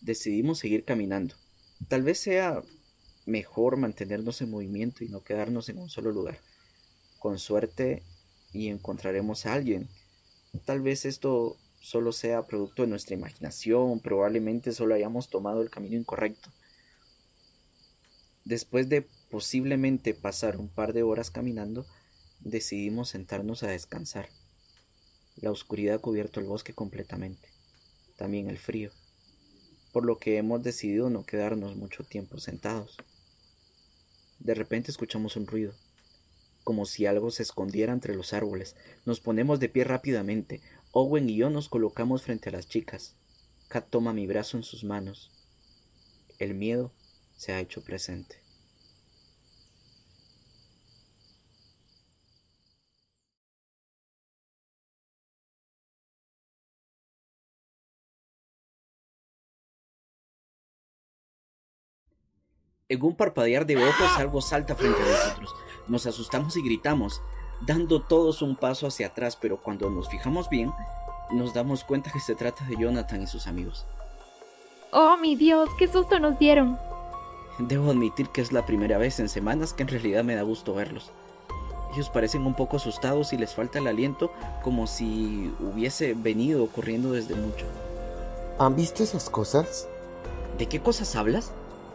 [0.00, 1.36] decidimos seguir caminando.
[1.86, 2.60] Tal vez sea
[3.24, 6.40] mejor mantenernos en movimiento y no quedarnos en un solo lugar.
[7.20, 8.02] Con suerte
[8.52, 9.88] y encontraremos a alguien.
[10.64, 15.96] Tal vez esto solo sea producto de nuestra imaginación, probablemente solo hayamos tomado el camino
[15.96, 16.50] incorrecto.
[18.44, 21.86] Después de posiblemente pasar un par de horas caminando,
[22.40, 24.28] decidimos sentarnos a descansar.
[25.36, 27.48] La oscuridad ha cubierto el bosque completamente,
[28.16, 28.90] también el frío,
[29.92, 32.96] por lo que hemos decidido no quedarnos mucho tiempo sentados.
[34.40, 35.74] De repente escuchamos un ruido,
[36.64, 38.76] como si algo se escondiera entre los árboles.
[39.04, 40.60] Nos ponemos de pie rápidamente.
[40.92, 43.16] Owen y yo nos colocamos frente a las chicas.
[43.68, 45.30] Kat toma mi brazo en sus manos.
[46.38, 46.92] El miedo
[47.36, 48.36] se ha hecho presente.
[62.90, 65.54] En un parpadear de ojos algo salta frente a nosotros.
[65.86, 67.22] Nos asustamos y gritamos,
[67.60, 70.72] dando todos un paso hacia atrás, pero cuando nos fijamos bien,
[71.30, 73.86] nos damos cuenta que se trata de Jonathan y sus amigos.
[74.90, 75.68] ¡Oh, mi Dios!
[75.78, 76.80] ¡Qué susto nos dieron!
[77.60, 80.74] Debo admitir que es la primera vez en semanas que en realidad me da gusto
[80.74, 81.12] verlos.
[81.94, 84.32] Ellos parecen un poco asustados y les falta el aliento
[84.64, 87.66] como si hubiese venido ocurriendo desde mucho.
[88.58, 89.88] ¿Han visto esas cosas?
[90.58, 91.52] ¿De qué cosas hablas?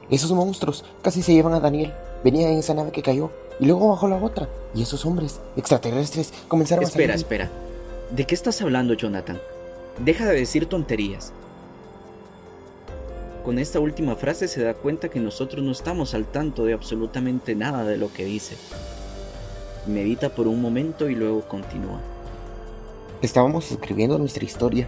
[0.09, 1.93] Esos monstruos casi se llevan a Daniel.
[2.23, 4.49] Venían en esa nave que cayó y luego bajó la otra.
[4.73, 7.65] Y esos hombres extraterrestres comenzaron espera, a Espera, espera.
[8.11, 9.39] ¿De qué estás hablando, Jonathan?
[9.99, 11.31] Deja de decir tonterías.
[13.43, 17.55] Con esta última frase se da cuenta que nosotros no estamos al tanto de absolutamente
[17.55, 18.57] nada de lo que dice.
[19.87, 21.99] Medita por un momento y luego continúa.
[23.21, 24.87] Estábamos escribiendo nuestra historia.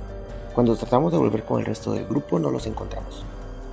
[0.55, 3.23] Cuando tratamos de volver con el resto del grupo no los encontramos.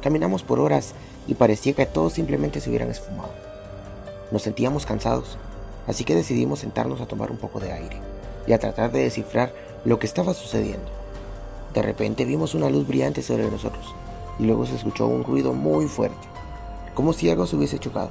[0.03, 0.95] Caminamos por horas
[1.27, 3.31] y parecía que todos simplemente se hubieran esfumado.
[4.31, 5.39] Nos sentíamos cansados,
[5.87, 8.01] así que decidimos sentarnos a tomar un poco de aire
[8.47, 9.53] y a tratar de descifrar
[9.85, 10.91] lo que estaba sucediendo.
[11.73, 13.95] De repente vimos una luz brillante sobre nosotros
[14.39, 16.27] y luego se escuchó un ruido muy fuerte,
[16.95, 18.11] como si algo se hubiese chocado.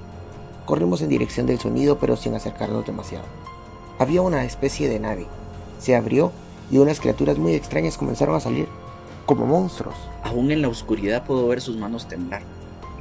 [0.65, 3.25] Corrimos en dirección del sonido pero sin acercarnos demasiado.
[3.99, 5.27] Había una especie de nave.
[5.79, 6.31] Se abrió
[6.71, 8.67] y unas criaturas muy extrañas comenzaron a salir
[9.25, 9.95] como monstruos.
[10.23, 12.41] Aún en la oscuridad puedo ver sus manos temblar.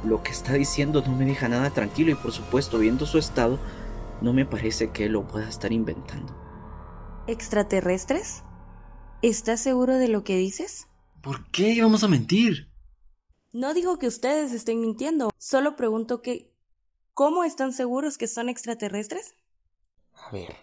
[0.03, 3.59] Lo que está diciendo no me deja nada tranquilo y por supuesto, viendo su estado,
[4.21, 6.33] no me parece que lo pueda estar inventando.
[7.27, 8.43] ¿Extraterrestres?
[9.21, 10.87] ¿Estás seguro de lo que dices?
[11.21, 12.69] ¿Por qué íbamos a mentir?
[13.53, 16.53] No digo que ustedes estén mintiendo, solo pregunto que
[17.13, 19.35] ¿cómo están seguros que son extraterrestres?
[20.13, 20.55] A ver,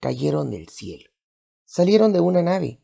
[0.00, 1.10] cayeron del cielo.
[1.64, 2.80] Salieron de una nave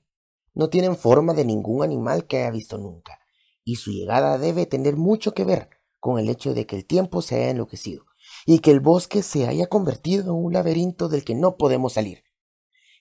[0.54, 3.21] no tienen forma de ningún animal que haya visto nunca,
[3.64, 5.70] y su llegada debe tener mucho que ver
[6.00, 8.06] con el hecho de que el tiempo se haya enloquecido
[8.46, 12.24] y que el bosque se haya convertido en un laberinto del que no podemos salir.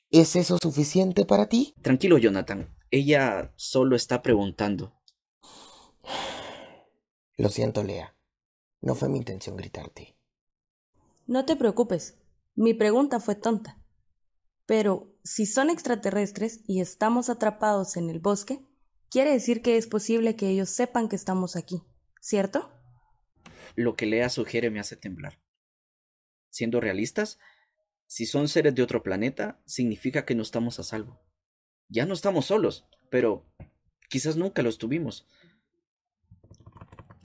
[0.10, 1.74] ¿Es eso suficiente para ti?
[1.82, 2.76] Tranquilo, Jonathan.
[2.92, 4.94] Ella solo está preguntando.
[7.38, 8.16] Lo siento, Lea.
[8.82, 10.18] No fue mi intención gritarte.
[11.28, 12.18] No te preocupes.
[12.56, 13.82] Mi pregunta fue tonta.
[14.66, 18.66] Pero si son extraterrestres y estamos atrapados en el bosque,
[19.12, 21.84] quiere decir que es posible que ellos sepan que estamos aquí,
[22.22, 22.72] ¿cierto?
[23.76, 25.40] Lo que Lea sugiere me hace temblar.
[26.50, 27.38] Siendo realistas,
[28.08, 31.22] si son seres de otro planeta, significa que no estamos a salvo.
[31.90, 33.46] Ya no estamos solos, pero
[34.10, 35.28] quizás nunca lo estuvimos.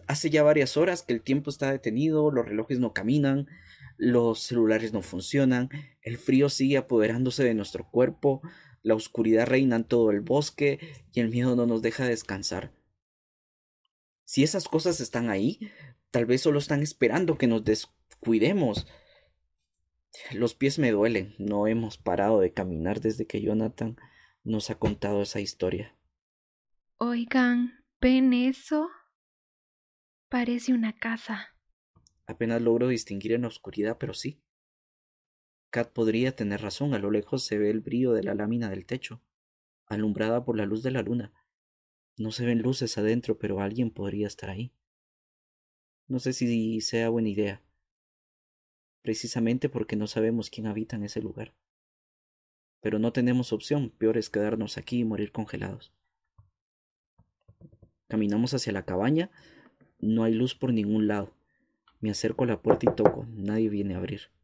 [0.08, 3.48] Hace ya varias horas que el tiempo está detenido, los relojes no caminan,
[3.96, 5.68] los celulares no funcionan,
[6.02, 8.42] el frío sigue apoderándose de nuestro cuerpo,
[8.82, 10.78] la oscuridad reina en todo el bosque
[11.12, 12.72] y el miedo no nos deja descansar.
[14.24, 15.70] Si esas cosas están ahí,
[16.10, 18.86] tal vez solo están esperando que nos descuidemos.
[20.32, 23.96] Los pies me duelen, no hemos parado de caminar desde que Jonathan
[24.42, 25.96] nos ha contado esa historia.
[26.98, 28.88] Oigan, ¿ven eso?
[30.28, 31.54] Parece una casa.
[32.26, 34.40] Apenas logro distinguir en la oscuridad, pero sí.
[35.76, 36.94] Kat podría tener razón.
[36.94, 39.20] A lo lejos se ve el brillo de la lámina del techo,
[39.84, 41.34] alumbrada por la luz de la luna.
[42.16, 44.72] No se ven luces adentro, pero alguien podría estar ahí.
[46.08, 47.62] No sé si sea buena idea,
[49.02, 51.52] precisamente porque no sabemos quién habita en ese lugar.
[52.80, 55.92] Pero no tenemos opción, peor es quedarnos aquí y morir congelados.
[58.08, 59.30] Caminamos hacia la cabaña,
[59.98, 61.34] no hay luz por ningún lado.
[62.00, 64.34] Me acerco a la puerta y toco, nadie viene a abrir.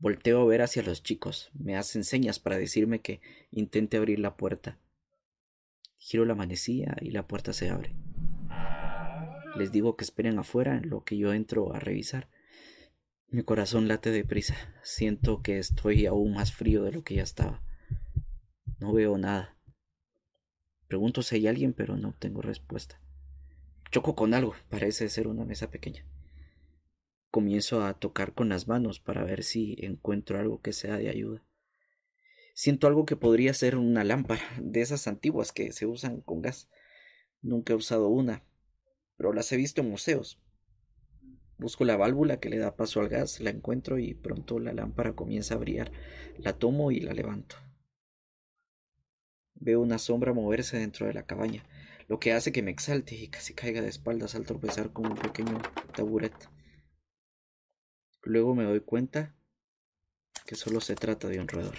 [0.00, 3.20] Volteo a ver hacia los chicos, me hacen señas para decirme que
[3.50, 4.78] intente abrir la puerta.
[5.96, 7.96] Giro la manecilla y la puerta se abre.
[9.56, 12.28] Les digo que esperen afuera en lo que yo entro a revisar.
[13.26, 14.54] Mi corazón late deprisa.
[14.84, 17.60] Siento que estoy aún más frío de lo que ya estaba.
[18.78, 19.56] No veo nada.
[20.86, 23.00] Pregunto si hay alguien, pero no obtengo respuesta.
[23.90, 24.54] Choco con algo.
[24.70, 26.06] Parece ser una mesa pequeña.
[27.30, 31.44] Comienzo a tocar con las manos para ver si encuentro algo que sea de ayuda.
[32.54, 36.68] Siento algo que podría ser una lámpara, de esas antiguas que se usan con gas.
[37.42, 38.44] Nunca he usado una,
[39.16, 40.40] pero las he visto en museos.
[41.58, 45.14] Busco la válvula que le da paso al gas, la encuentro y pronto la lámpara
[45.14, 45.92] comienza a brillar.
[46.38, 47.56] La tomo y la levanto.
[49.54, 51.64] Veo una sombra moverse dentro de la cabaña,
[52.06, 55.16] lo que hace que me exalte y casi caiga de espaldas al tropezar con un
[55.16, 55.60] pequeño
[55.94, 56.32] taburet.
[58.22, 59.34] Luego me doy cuenta
[60.46, 61.76] que solo se trata de un roedor.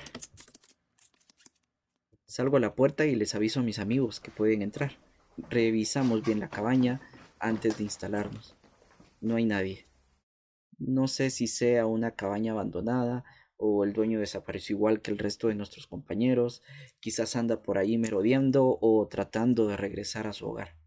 [2.26, 4.92] Salgo a la puerta y les aviso a mis amigos que pueden entrar.
[5.50, 7.02] Revisamos bien la cabaña,
[7.40, 8.56] antes de instalarnos.
[9.22, 9.88] No hay nadie.
[10.78, 13.24] No sé si sea una cabaña abandonada
[13.58, 16.64] o el dueño desapareció igual que el resto de nuestros compañeros,
[17.02, 20.79] quizás anda por ahí merodeando o tratando de regresar a su hogar.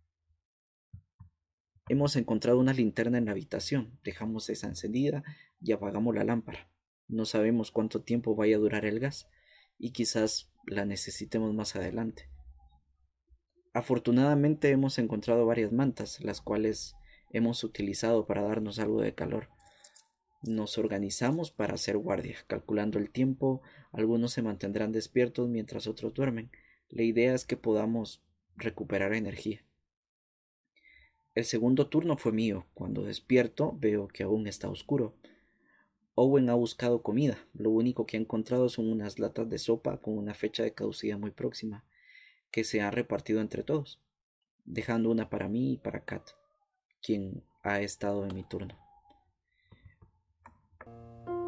[1.88, 5.24] Hemos encontrado una linterna en la habitación, dejamos esa encendida
[5.60, 6.70] y apagamos la lámpara.
[7.08, 9.28] No sabemos cuánto tiempo vaya a durar el gas
[9.78, 12.30] y quizás la necesitemos más adelante.
[13.74, 16.94] Afortunadamente hemos encontrado varias mantas, las cuales
[17.30, 19.48] hemos utilizado para darnos algo de calor.
[20.42, 23.62] Nos organizamos para hacer guardia, calculando el tiempo,
[23.92, 26.50] algunos se mantendrán despiertos mientras otros duermen.
[26.88, 28.22] La idea es que podamos
[28.56, 29.64] recuperar energía.
[31.34, 32.66] El segundo turno fue mío.
[32.74, 35.14] Cuando despierto veo que aún está oscuro.
[36.14, 37.38] Owen ha buscado comida.
[37.54, 41.18] Lo único que ha encontrado son unas latas de sopa con una fecha de caducidad
[41.18, 41.84] muy próxima
[42.50, 43.98] que se han repartido entre todos,
[44.64, 46.22] dejando una para mí y para Kat,
[47.00, 48.76] quien ha estado en mi turno.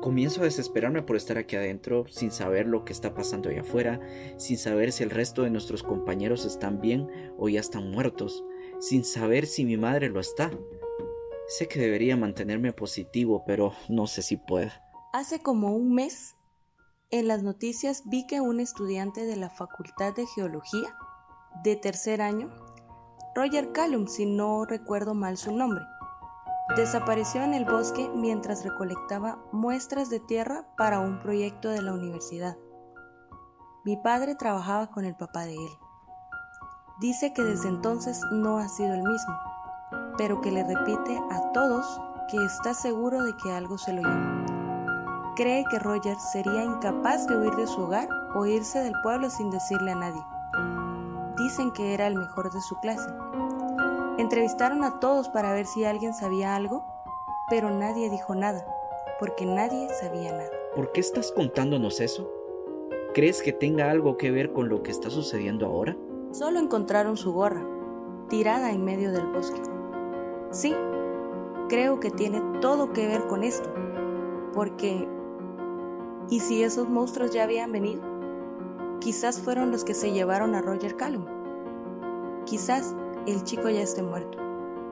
[0.01, 4.01] Comienzo a desesperarme por estar aquí adentro sin saber lo que está pasando allá afuera,
[4.39, 7.07] sin saber si el resto de nuestros compañeros están bien
[7.39, 8.45] o ya están muertos,
[8.81, 10.51] sin saber si mi madre lo está.
[11.47, 14.83] Sé que debería mantenerme positivo, pero no sé si pueda.
[15.13, 16.37] Hace como un mes
[17.11, 20.97] en las noticias vi que un estudiante de la Facultad de Geología
[21.63, 22.51] de tercer año,
[23.35, 25.85] Roger Callum, si no recuerdo mal su nombre,
[26.77, 32.57] desapareció en el bosque mientras recolectaba muestras de tierra para un proyecto de la universidad.
[33.85, 35.71] Mi padre trabajaba con el papá de él.
[37.01, 39.35] Dice que desde entonces no ha sido el mismo,
[40.17, 44.45] pero que le repite a todos que está seguro de que algo se lo llevó
[45.35, 49.51] cree que Roger sería incapaz de huir de su hogar o irse del pueblo sin
[49.51, 50.23] decirle a nadie.
[51.37, 53.09] Dicen que era el mejor de su clase.
[54.19, 56.85] Entrevistaron a todos para ver si alguien sabía algo,
[57.51, 58.65] pero nadie dijo nada,
[59.19, 60.51] porque nadie sabía nada.
[60.75, 62.31] ¿Por qué estás contándonos eso?
[63.13, 65.97] ¿Crees que tenga algo que ver con lo que está sucediendo ahora?
[66.35, 67.65] Solo encontraron su gorra,
[68.29, 69.63] tirada en medio del bosque.
[70.51, 70.75] Sí,
[71.69, 73.73] creo que tiene todo que ver con esto,
[74.53, 75.09] porque
[76.31, 78.03] ¿Y si esos monstruos ya habían venido?
[79.01, 81.27] Quizás fueron los que se llevaron a Roger Callum.
[82.47, 84.39] Quizás el chico ya esté muerto.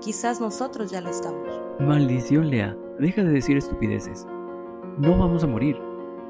[0.00, 1.48] Quizás nosotros ya lo estamos.
[1.80, 2.76] Maldición, Lea.
[2.98, 4.26] Deja de decir estupideces.
[4.98, 5.78] No vamos a morir.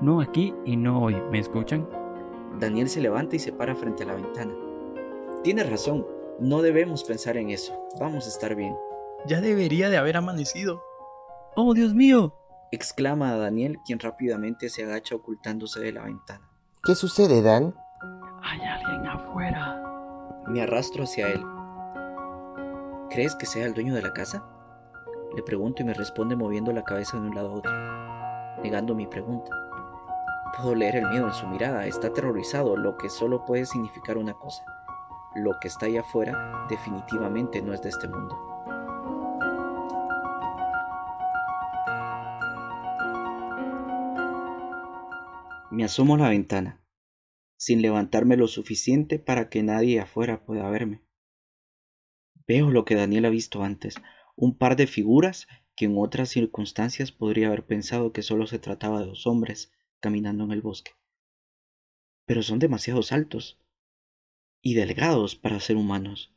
[0.01, 1.17] No aquí y no hoy.
[1.31, 1.89] ¿Me escuchan?
[2.61, 4.55] Daniel se levanta y se para frente a la ventana.
[5.43, 6.07] Tienes razón.
[6.39, 7.89] No debemos pensar en eso.
[7.99, 8.77] Vamos a estar bien.
[9.27, 10.83] Ya debería de haber amanecido.
[11.57, 12.35] ¡Oh, Dios mío!
[12.71, 16.49] exclama a Daniel, quien rápidamente se agacha ocultándose de la ventana.
[16.83, 17.75] ¿Qué sucede, Dan?
[18.43, 20.43] Hay alguien afuera.
[20.47, 21.45] Me arrastro hacia él.
[23.11, 24.43] ¿Crees que sea el dueño de la casa?
[25.37, 29.07] Le pregunto y me responde moviendo la cabeza de un lado a otro, negando mi
[29.07, 29.51] pregunta.
[30.57, 34.35] Puedo leer el miedo en su mirada, está aterrorizado, lo que solo puede significar una
[34.35, 34.65] cosa.
[35.35, 38.39] Lo que está allá afuera definitivamente no es de este mundo.
[45.71, 46.85] Me asomo a la ventana,
[47.57, 51.01] sin levantarme lo suficiente para que nadie afuera pueda verme.
[52.47, 53.95] Veo lo que Daniel ha visto antes,
[54.37, 59.01] un par de figuras que en otras circunstancias podría haber pensado que solo se trataba
[59.01, 60.93] de dos hombres caminando en el bosque.
[62.27, 63.62] Pero son demasiado altos
[64.63, 66.33] y delgados para ser humanos,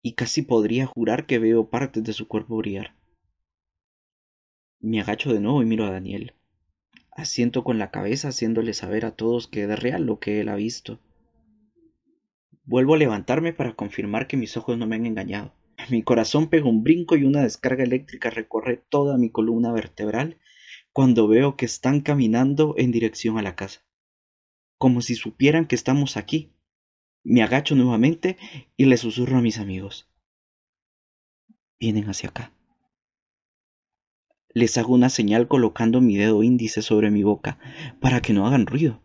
[0.00, 2.94] y casi podría jurar que veo partes de su cuerpo brillar.
[4.80, 6.34] Me agacho de nuevo y miro a Daniel.
[7.10, 10.54] Asiento con la cabeza haciéndole saber a todos que es real lo que él ha
[10.54, 11.00] visto.
[12.64, 15.52] Vuelvo a levantarme para confirmar que mis ojos no me han engañado.
[15.90, 20.38] Mi corazón pega un brinco y una descarga eléctrica recorre toda mi columna vertebral
[20.92, 23.82] cuando veo que están caminando en dirección a la casa.
[24.78, 26.55] Como si supieran que estamos aquí.
[27.28, 28.36] Me agacho nuevamente
[28.76, 30.08] y le susurro a mis amigos.
[31.80, 32.52] Vienen hacia acá.
[34.54, 37.58] Les hago una señal colocando mi dedo índice sobre mi boca
[38.00, 39.02] para que no hagan ruido.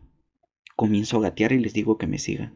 [0.76, 2.54] Comienzo a gatear y les digo que me sigan.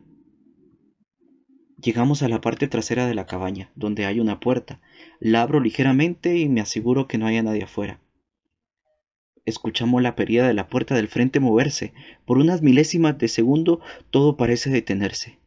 [1.83, 4.81] Llegamos a la parte trasera de la cabaña, donde hay una puerta.
[5.19, 8.01] La abro ligeramente y me aseguro que no haya nadie afuera.
[9.45, 11.93] Escuchamos la perilla de la puerta del frente moverse.
[12.25, 15.41] Por unas milésimas de segundo todo parece detenerse.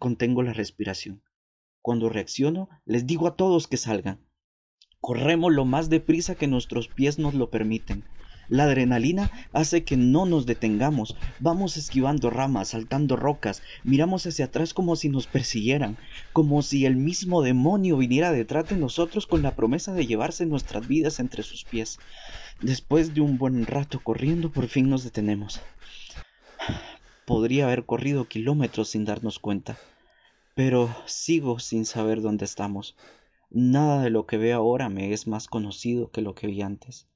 [0.00, 1.22] Contengo la respiración.
[1.82, 4.26] Cuando reacciono, les digo a todos que salgan.
[4.98, 8.04] Corremos lo más deprisa que nuestros pies nos lo permiten.
[8.48, 11.16] La adrenalina hace que no nos detengamos.
[11.38, 15.98] Vamos esquivando ramas, saltando rocas, miramos hacia atrás como si nos persiguieran,
[16.32, 20.88] como si el mismo demonio viniera detrás de nosotros con la promesa de llevarse nuestras
[20.88, 21.98] vidas entre sus pies.
[22.62, 25.60] Después de un buen rato corriendo, por fin nos detenemos.
[27.30, 29.78] Podría haber corrido kilómetros sin darnos cuenta,
[30.56, 32.96] pero sigo sin saber dónde estamos.
[33.50, 37.06] Nada de lo que veo ahora me es más conocido que lo que vi antes.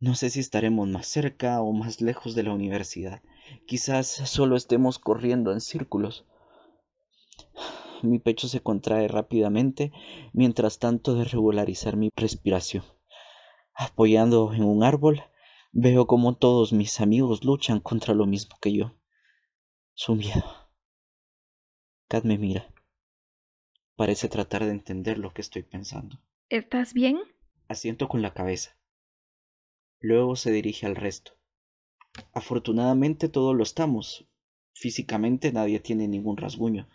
[0.00, 3.22] No sé si estaremos más cerca o más lejos de la universidad.
[3.66, 6.26] Quizás solo estemos corriendo en círculos.
[8.02, 9.92] Mi pecho se contrae rápidamente
[10.34, 12.84] mientras tanto de regularizar mi respiración.
[13.72, 15.22] Apoyando en un árbol,
[15.72, 18.92] veo como todos mis amigos luchan contra lo mismo que yo.
[19.98, 20.44] Su miedo.
[22.08, 22.70] Kat me mira.
[23.96, 26.20] Parece tratar de entender lo que estoy pensando.
[26.50, 27.18] ¿Estás bien?
[27.66, 28.76] Asiento con la cabeza.
[30.00, 31.32] Luego se dirige al resto.
[32.34, 34.28] Afortunadamente todos lo estamos.
[34.74, 36.86] Físicamente nadie tiene ningún rasguño.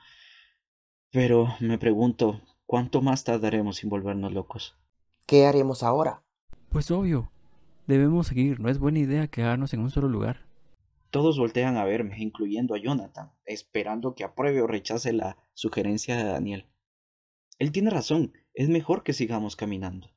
[1.09, 4.77] Pero me pregunto, ¿cuánto más tardaremos sin volvernos locos?
[5.25, 6.21] ¿Qué haremos ahora?
[6.69, 7.31] Pues obvio.
[7.87, 8.59] Debemos seguir.
[8.59, 10.50] No es buena idea quedarnos en un solo lugar.
[11.11, 16.23] Todos voltean a verme, incluyendo a Jonathan, esperando que apruebe o rechace la sugerencia de
[16.23, 16.65] Daniel.
[17.59, 20.09] Él tiene razón, es mejor que sigamos caminando.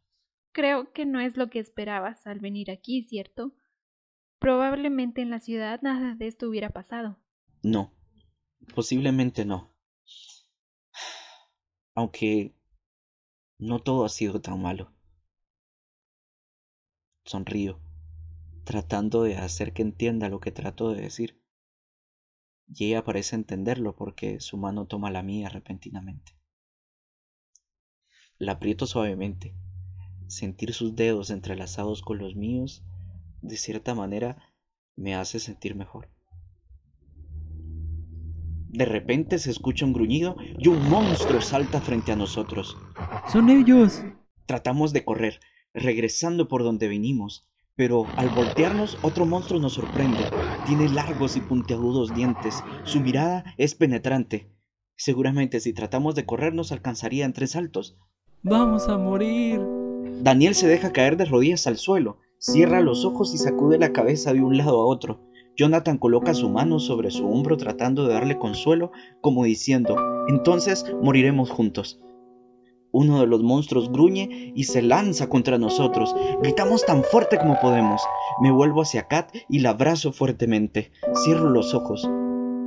[0.52, 3.56] Creo que no es lo que esperabas al venir aquí, ¿cierto?
[4.38, 7.18] Probablemente en la ciudad nada de esto hubiera pasado.
[7.62, 7.92] No,
[8.74, 9.74] posiblemente no.
[11.96, 12.54] Aunque
[13.58, 14.92] no todo ha sido tan malo.
[17.24, 17.80] Sonrío,
[18.64, 21.40] tratando de hacer que entienda lo que trato de decir.
[22.66, 26.32] Y ella parece entenderlo porque su mano toma la mía repentinamente.
[28.38, 29.54] La aprieto suavemente.
[30.26, 32.82] Sentir sus dedos entrelazados con los míos,
[33.42, 34.38] de cierta manera,
[34.96, 36.08] me hace sentir mejor.
[38.68, 42.76] De repente se escucha un gruñido y un monstruo salta frente a nosotros.
[43.30, 44.02] ¡Son ellos!
[44.46, 45.38] Tratamos de correr,
[45.72, 47.46] regresando por donde vinimos,
[47.76, 50.24] pero al voltearnos otro monstruo nos sorprende.
[50.66, 52.62] Tiene largos y puntiagudos dientes.
[52.84, 54.50] Su mirada es penetrante.
[54.96, 57.96] Seguramente si tratamos de correr nos alcanzaría en tres saltos,
[58.46, 59.58] Vamos a morir.
[60.20, 64.34] Daniel se deja caer de rodillas al suelo, cierra los ojos y sacude la cabeza
[64.34, 65.22] de un lado a otro.
[65.56, 69.96] Jonathan coloca su mano sobre su hombro tratando de darle consuelo, como diciendo,
[70.28, 72.02] entonces moriremos juntos.
[72.94, 76.14] Uno de los monstruos gruñe y se lanza contra nosotros.
[76.40, 78.00] Gritamos tan fuerte como podemos.
[78.40, 80.92] Me vuelvo hacia Kat y la abrazo fuertemente.
[81.24, 82.08] Cierro los ojos.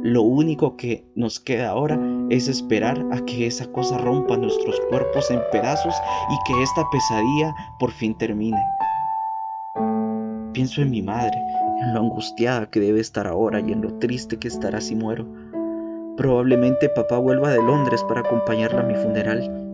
[0.03, 1.97] Lo único que nos queda ahora
[2.29, 5.95] es esperar a que esa cosa rompa nuestros cuerpos en pedazos
[6.29, 8.61] y que esta pesadilla por fin termine.
[10.51, 11.37] Pienso en mi madre,
[11.81, 15.25] en lo angustiada que debe estar ahora y en lo triste que estará si muero.
[16.17, 19.66] Probablemente papá vuelva de Londres para acompañarla a mi funeral.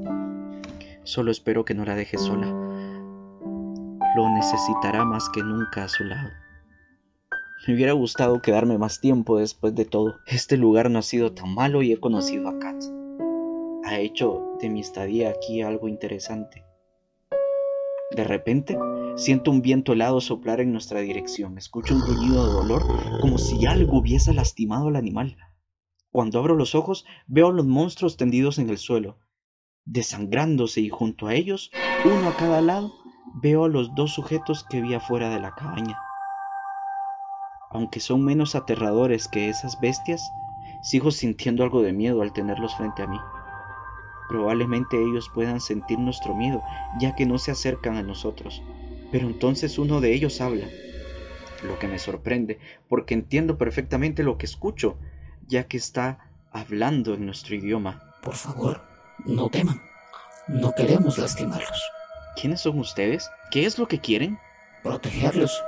[1.04, 2.47] Solo espero que no la deje sola.
[4.16, 6.30] Lo necesitará más que nunca a su lado.
[7.68, 10.16] Me hubiera gustado quedarme más tiempo después de todo.
[10.28, 12.84] Este lugar no ha sido tan malo y he conocido a Kat.
[13.86, 16.64] Ha hecho de mi estadía aquí algo interesante.
[18.16, 18.78] De repente,
[19.16, 21.58] Siento un viento helado soplar en nuestra dirección.
[21.60, 22.84] Escucho un gruñido de dolor
[23.22, 25.38] como si algo hubiese lastimado al animal.
[26.12, 29.20] Cuando abro los ojos, veo a los monstruos tendidos en el suelo,
[29.86, 31.72] desangrándose y junto a ellos,
[32.06, 32.94] uno a cada lado,
[33.34, 35.98] veo a los dos sujetos que vi afuera de la cabaña.
[37.70, 40.22] Aunque son menos aterradores que esas bestias,
[40.82, 43.18] sigo sintiendo algo de miedo al tenerlos frente a mí.
[44.30, 46.64] Probablemente ellos puedan sentir nuestro miedo,
[47.00, 48.62] ya que no se acercan a nosotros.
[49.12, 50.68] Pero entonces uno de ellos habla,
[51.64, 52.60] lo que me sorprende,
[52.90, 54.98] porque entiendo perfectamente lo que escucho,
[55.48, 58.02] ya que está hablando en nuestro idioma.
[58.22, 58.93] Por favor,
[59.26, 59.82] no teman.
[60.47, 61.82] No queremos lastimarlos.
[62.36, 63.32] ¿Quiénes son ustedes?
[63.51, 64.39] ¿Qué es lo que quieren?
[64.84, 65.64] Protegerlos.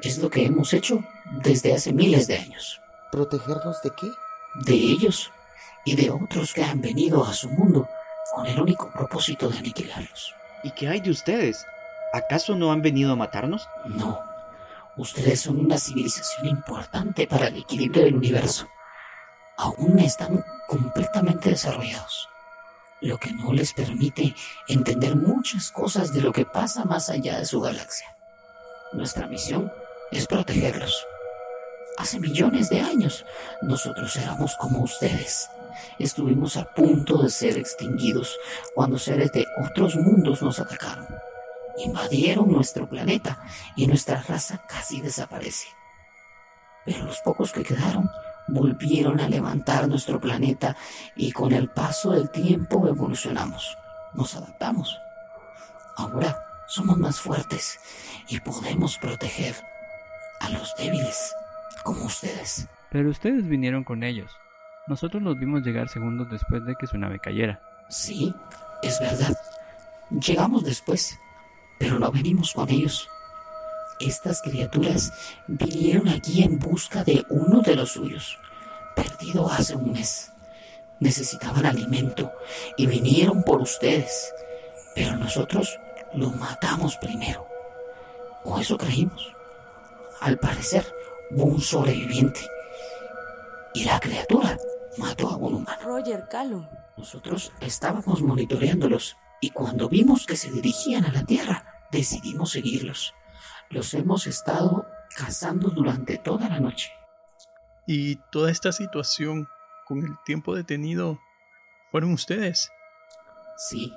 [0.00, 1.04] Es lo que hemos hecho
[1.42, 2.80] desde hace miles de años.
[3.12, 4.08] ¿Protegerlos de qué?
[4.64, 5.30] De ellos
[5.84, 7.88] y de otros que han venido a su mundo
[8.34, 10.34] con el único propósito de aniquilarlos.
[10.64, 11.64] ¿Y qué hay de ustedes?
[12.12, 13.68] ¿Acaso no han venido a matarnos?
[13.84, 14.20] No.
[14.96, 18.66] Ustedes son una civilización importante para el equilibrio del universo.
[19.56, 22.28] Aún están completamente desarrollados
[23.06, 24.34] lo que no les permite
[24.68, 28.16] entender muchas cosas de lo que pasa más allá de su galaxia.
[28.92, 29.72] Nuestra misión
[30.10, 31.06] es protegerlos.
[31.98, 33.24] Hace millones de años
[33.62, 35.48] nosotros éramos como ustedes.
[35.98, 38.38] Estuvimos a punto de ser extinguidos
[38.74, 41.06] cuando seres de otros mundos nos atacaron.
[41.78, 43.42] Invadieron nuestro planeta
[43.76, 45.68] y nuestra raza casi desaparece.
[46.84, 48.08] Pero los pocos que quedaron
[48.48, 50.76] volvieron a levantar nuestro planeta
[51.14, 53.76] y con el paso del tiempo evolucionamos,
[54.14, 54.98] nos adaptamos.
[55.96, 57.78] Ahora somos más fuertes
[58.28, 59.54] y podemos proteger
[60.40, 61.34] a los débiles
[61.84, 62.68] como ustedes.
[62.90, 64.30] Pero ustedes vinieron con ellos.
[64.86, 67.60] Nosotros los vimos llegar segundos después de que su nave cayera.
[67.88, 68.34] Sí,
[68.82, 69.36] es verdad.
[70.10, 71.18] Llegamos después,
[71.78, 73.08] pero no venimos con ellos.
[73.98, 75.12] Estas criaturas
[75.46, 78.38] vinieron aquí en busca de uno de los suyos,
[78.94, 80.32] perdido hace un mes.
[81.00, 82.32] Necesitaban alimento
[82.76, 84.34] y vinieron por ustedes,
[84.94, 85.78] pero nosotros
[86.14, 87.46] lo matamos primero.
[88.44, 89.34] O eso creímos.
[90.20, 90.86] Al parecer,
[91.30, 92.40] hubo un sobreviviente.
[93.74, 94.58] Y la criatura
[94.98, 95.82] mató a un humano.
[95.84, 96.66] Roger Callum.
[96.96, 103.14] Nosotros estábamos monitoreándolos y cuando vimos que se dirigían a la Tierra, decidimos seguirlos.
[103.70, 104.86] Los hemos estado
[105.16, 106.92] cazando durante toda la noche.
[107.86, 109.48] Y toda esta situación,
[109.86, 111.18] con el tiempo detenido,
[111.90, 112.70] fueron ustedes.
[113.56, 113.92] Sí,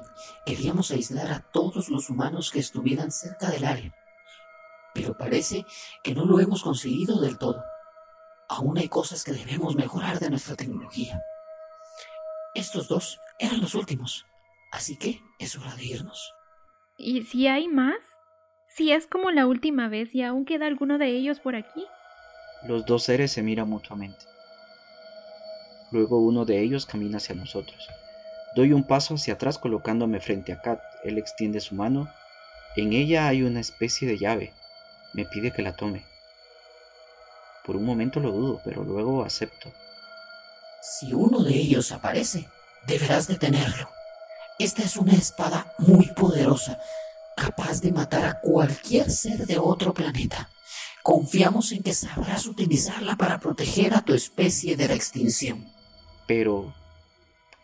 [0.45, 3.93] queríamos aislar a todos los humanos que estuvieran cerca del área.
[4.93, 5.65] Pero parece
[6.03, 7.63] que no lo hemos conseguido del todo.
[8.47, 11.21] Aún hay cosas que debemos mejorar de nuestra tecnología.
[12.55, 14.25] Estos dos eran los últimos,
[14.71, 16.33] así que es hora de irnos.
[16.97, 17.97] ¿Y si hay más?
[18.75, 21.85] Si es como la última vez y aún queda alguno de ellos por aquí.
[22.63, 24.25] Los dos seres se miran mutuamente.
[25.91, 27.89] Luego uno de ellos camina hacia nosotros.
[28.55, 30.79] Doy un paso hacia atrás colocándome frente a Kat.
[31.03, 32.09] Él extiende su mano.
[32.75, 34.53] En ella hay una especie de llave.
[35.13, 36.05] Me pide que la tome.
[37.65, 39.71] Por un momento lo dudo, pero luego acepto.
[40.81, 42.47] Si uno de ellos aparece,
[42.85, 43.89] deberás detenerlo.
[44.59, 46.79] Esta es una espada muy poderosa
[47.39, 50.49] capaz de matar a cualquier ser de otro planeta.
[51.01, 55.65] Confiamos en que sabrás utilizarla para proteger a tu especie de la extinción.
[56.27, 56.73] Pero,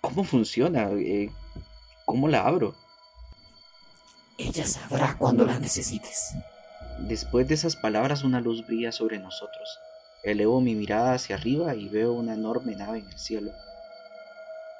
[0.01, 0.89] ¿cómo funciona?
[0.91, 1.29] Eh,
[2.05, 2.75] ¿Cómo la abro?
[4.37, 6.33] Ella sabrá cuando la necesites.
[6.99, 9.79] Después de esas palabras una luz brilla sobre nosotros.
[10.23, 13.51] Elevo mi mirada hacia arriba y veo una enorme nave en el cielo.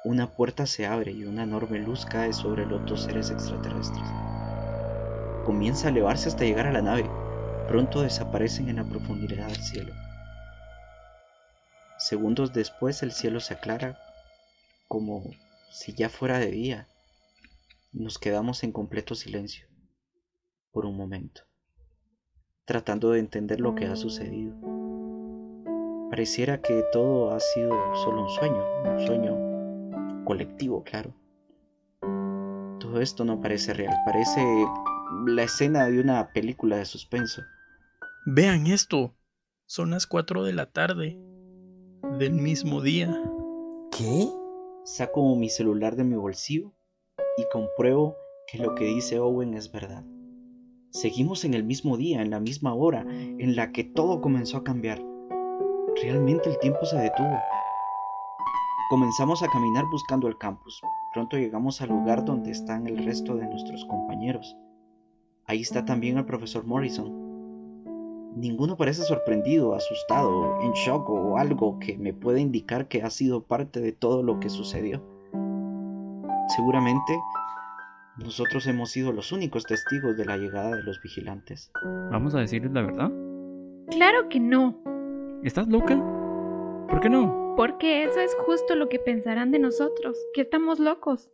[0.04, 4.02] Una puerta se abre y una enorme luz cae sobre los dos seres extraterrestres
[5.46, 7.08] comienza a elevarse hasta llegar a la nave.
[7.68, 9.94] Pronto desaparecen en la profundidad del cielo.
[11.98, 13.96] Segundos después el cielo se aclara
[14.88, 15.22] como
[15.70, 16.88] si ya fuera de día.
[17.92, 19.68] Nos quedamos en completo silencio
[20.72, 21.42] por un momento,
[22.64, 24.52] tratando de entender lo que ha sucedido.
[26.10, 31.14] Pareciera que todo ha sido solo un sueño, un sueño colectivo, claro.
[32.80, 34.40] Todo esto no parece real, parece
[35.26, 37.42] la escena de una película de suspenso.
[38.26, 39.14] Vean esto.
[39.66, 41.18] Son las 4 de la tarde
[42.18, 43.12] del mismo día.
[43.96, 44.28] ¿Qué?
[44.84, 46.72] Saco mi celular de mi bolsillo
[47.36, 50.04] y compruebo que lo que dice Owen es verdad.
[50.90, 54.64] Seguimos en el mismo día, en la misma hora, en la que todo comenzó a
[54.64, 55.02] cambiar.
[56.00, 57.36] Realmente el tiempo se detuvo.
[58.88, 60.80] Comenzamos a caminar buscando el campus.
[61.12, 64.56] Pronto llegamos al lugar donde están el resto de nuestros compañeros.
[65.48, 67.24] Ahí está también el profesor Morrison.
[68.34, 73.44] Ninguno parece sorprendido, asustado, en shock o algo que me pueda indicar que ha sido
[73.44, 75.00] parte de todo lo que sucedió.
[76.48, 77.16] Seguramente
[78.18, 81.70] nosotros hemos sido los únicos testigos de la llegada de los vigilantes.
[82.10, 83.12] ¿Vamos a decirles la verdad?
[83.90, 84.76] Claro que no.
[85.44, 85.96] ¿Estás loca?
[86.88, 87.54] ¿Por qué no?
[87.56, 91.30] Porque eso es justo lo que pensarán de nosotros, que estamos locos.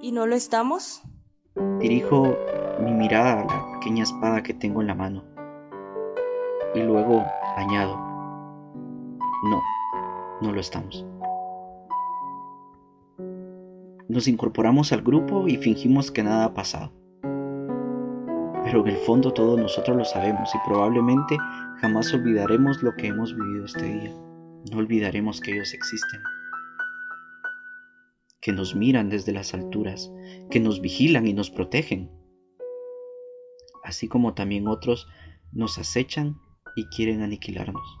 [0.00, 1.04] ¿Y no lo estamos?
[1.80, 2.36] Dirijo
[2.80, 5.24] mi mirada a la pequeña espada que tengo en la mano.
[6.74, 7.24] Y luego
[7.56, 7.96] añado,
[9.44, 9.62] no,
[10.42, 11.06] no lo estamos.
[14.08, 16.92] Nos incorporamos al grupo y fingimos que nada ha pasado.
[18.64, 21.38] Pero en el fondo todos nosotros lo sabemos y probablemente
[21.80, 24.12] jamás olvidaremos lo que hemos vivido este día.
[24.70, 26.20] No olvidaremos que ellos existen.
[28.46, 30.12] Que nos miran desde las alturas,
[30.50, 32.12] que nos vigilan y nos protegen.
[33.82, 35.08] Así como también otros
[35.50, 36.36] nos acechan
[36.76, 37.98] y quieren aniquilarnos.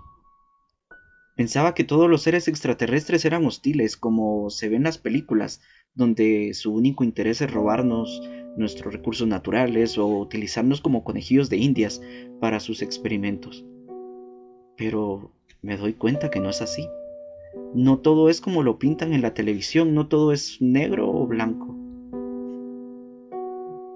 [1.34, 5.62] Pensaba que todos los seres extraterrestres eran hostiles, como se ve en las películas,
[5.94, 8.22] donde su único interés es robarnos
[8.56, 12.00] nuestros recursos naturales o utilizarnos como conejillos de indias
[12.40, 13.64] para sus experimentos.
[14.76, 16.86] Pero me doy cuenta que no es así.
[17.74, 21.74] No todo es como lo pintan en la televisión, no todo es negro o blanco.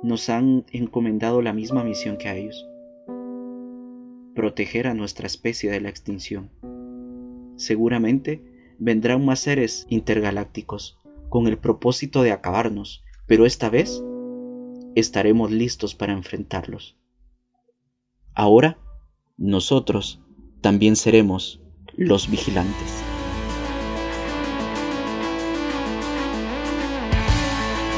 [0.02, 2.68] Nos han encomendado la misma misión que a ellos.
[4.34, 6.50] Proteger a nuestra especie de la extinción.
[7.56, 8.42] Seguramente
[8.78, 10.98] vendrán más seres intergalácticos
[11.28, 14.02] con el propósito de acabarnos, pero esta vez
[14.94, 16.96] estaremos listos para enfrentarlos.
[18.34, 18.78] Ahora,
[19.36, 20.20] nosotros
[20.60, 21.60] también seremos
[21.96, 23.19] los vigilantes.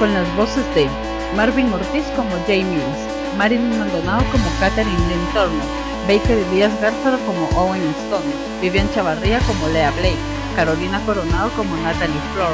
[0.03, 0.89] Con las voces de
[1.37, 2.99] Marvin Ortiz como Jay Mills,
[3.39, 5.63] Marilyn Maldonado como Catherine Lynn Turner,
[6.09, 10.19] Baker Díaz Garzaro como Owen Stone, Vivian Chavarría como Lea Blake,
[10.57, 12.53] Carolina Coronado como Natalie Flor,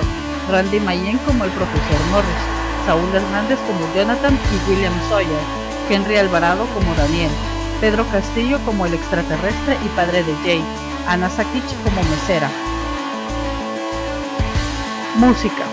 [0.50, 2.44] Randy Mayen como el profesor Morris,
[2.84, 5.40] Saúl Hernández como Jonathan y William Sawyer,
[5.88, 7.30] Henry Alvarado como Daniel,
[7.80, 10.62] Pedro Castillo como el extraterrestre y padre de Jay,
[11.06, 12.50] Ana Sakich como mesera.
[15.16, 15.67] Música.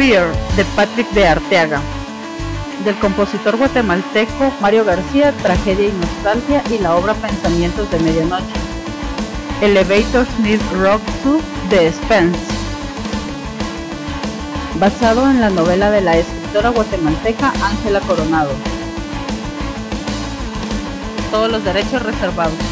[0.00, 1.78] Fear de Patrick de Arteaga.
[2.86, 8.46] Del compositor guatemalteco Mario García, Tragedia y Nostalgia y la obra Pensamientos de Medianoche.
[9.60, 12.38] Elevator Smith Rock 2 de Spence.
[14.78, 18.52] Basado en la novela de la escritora guatemalteca Ángela Coronado.
[21.30, 22.69] Todos los derechos reservados.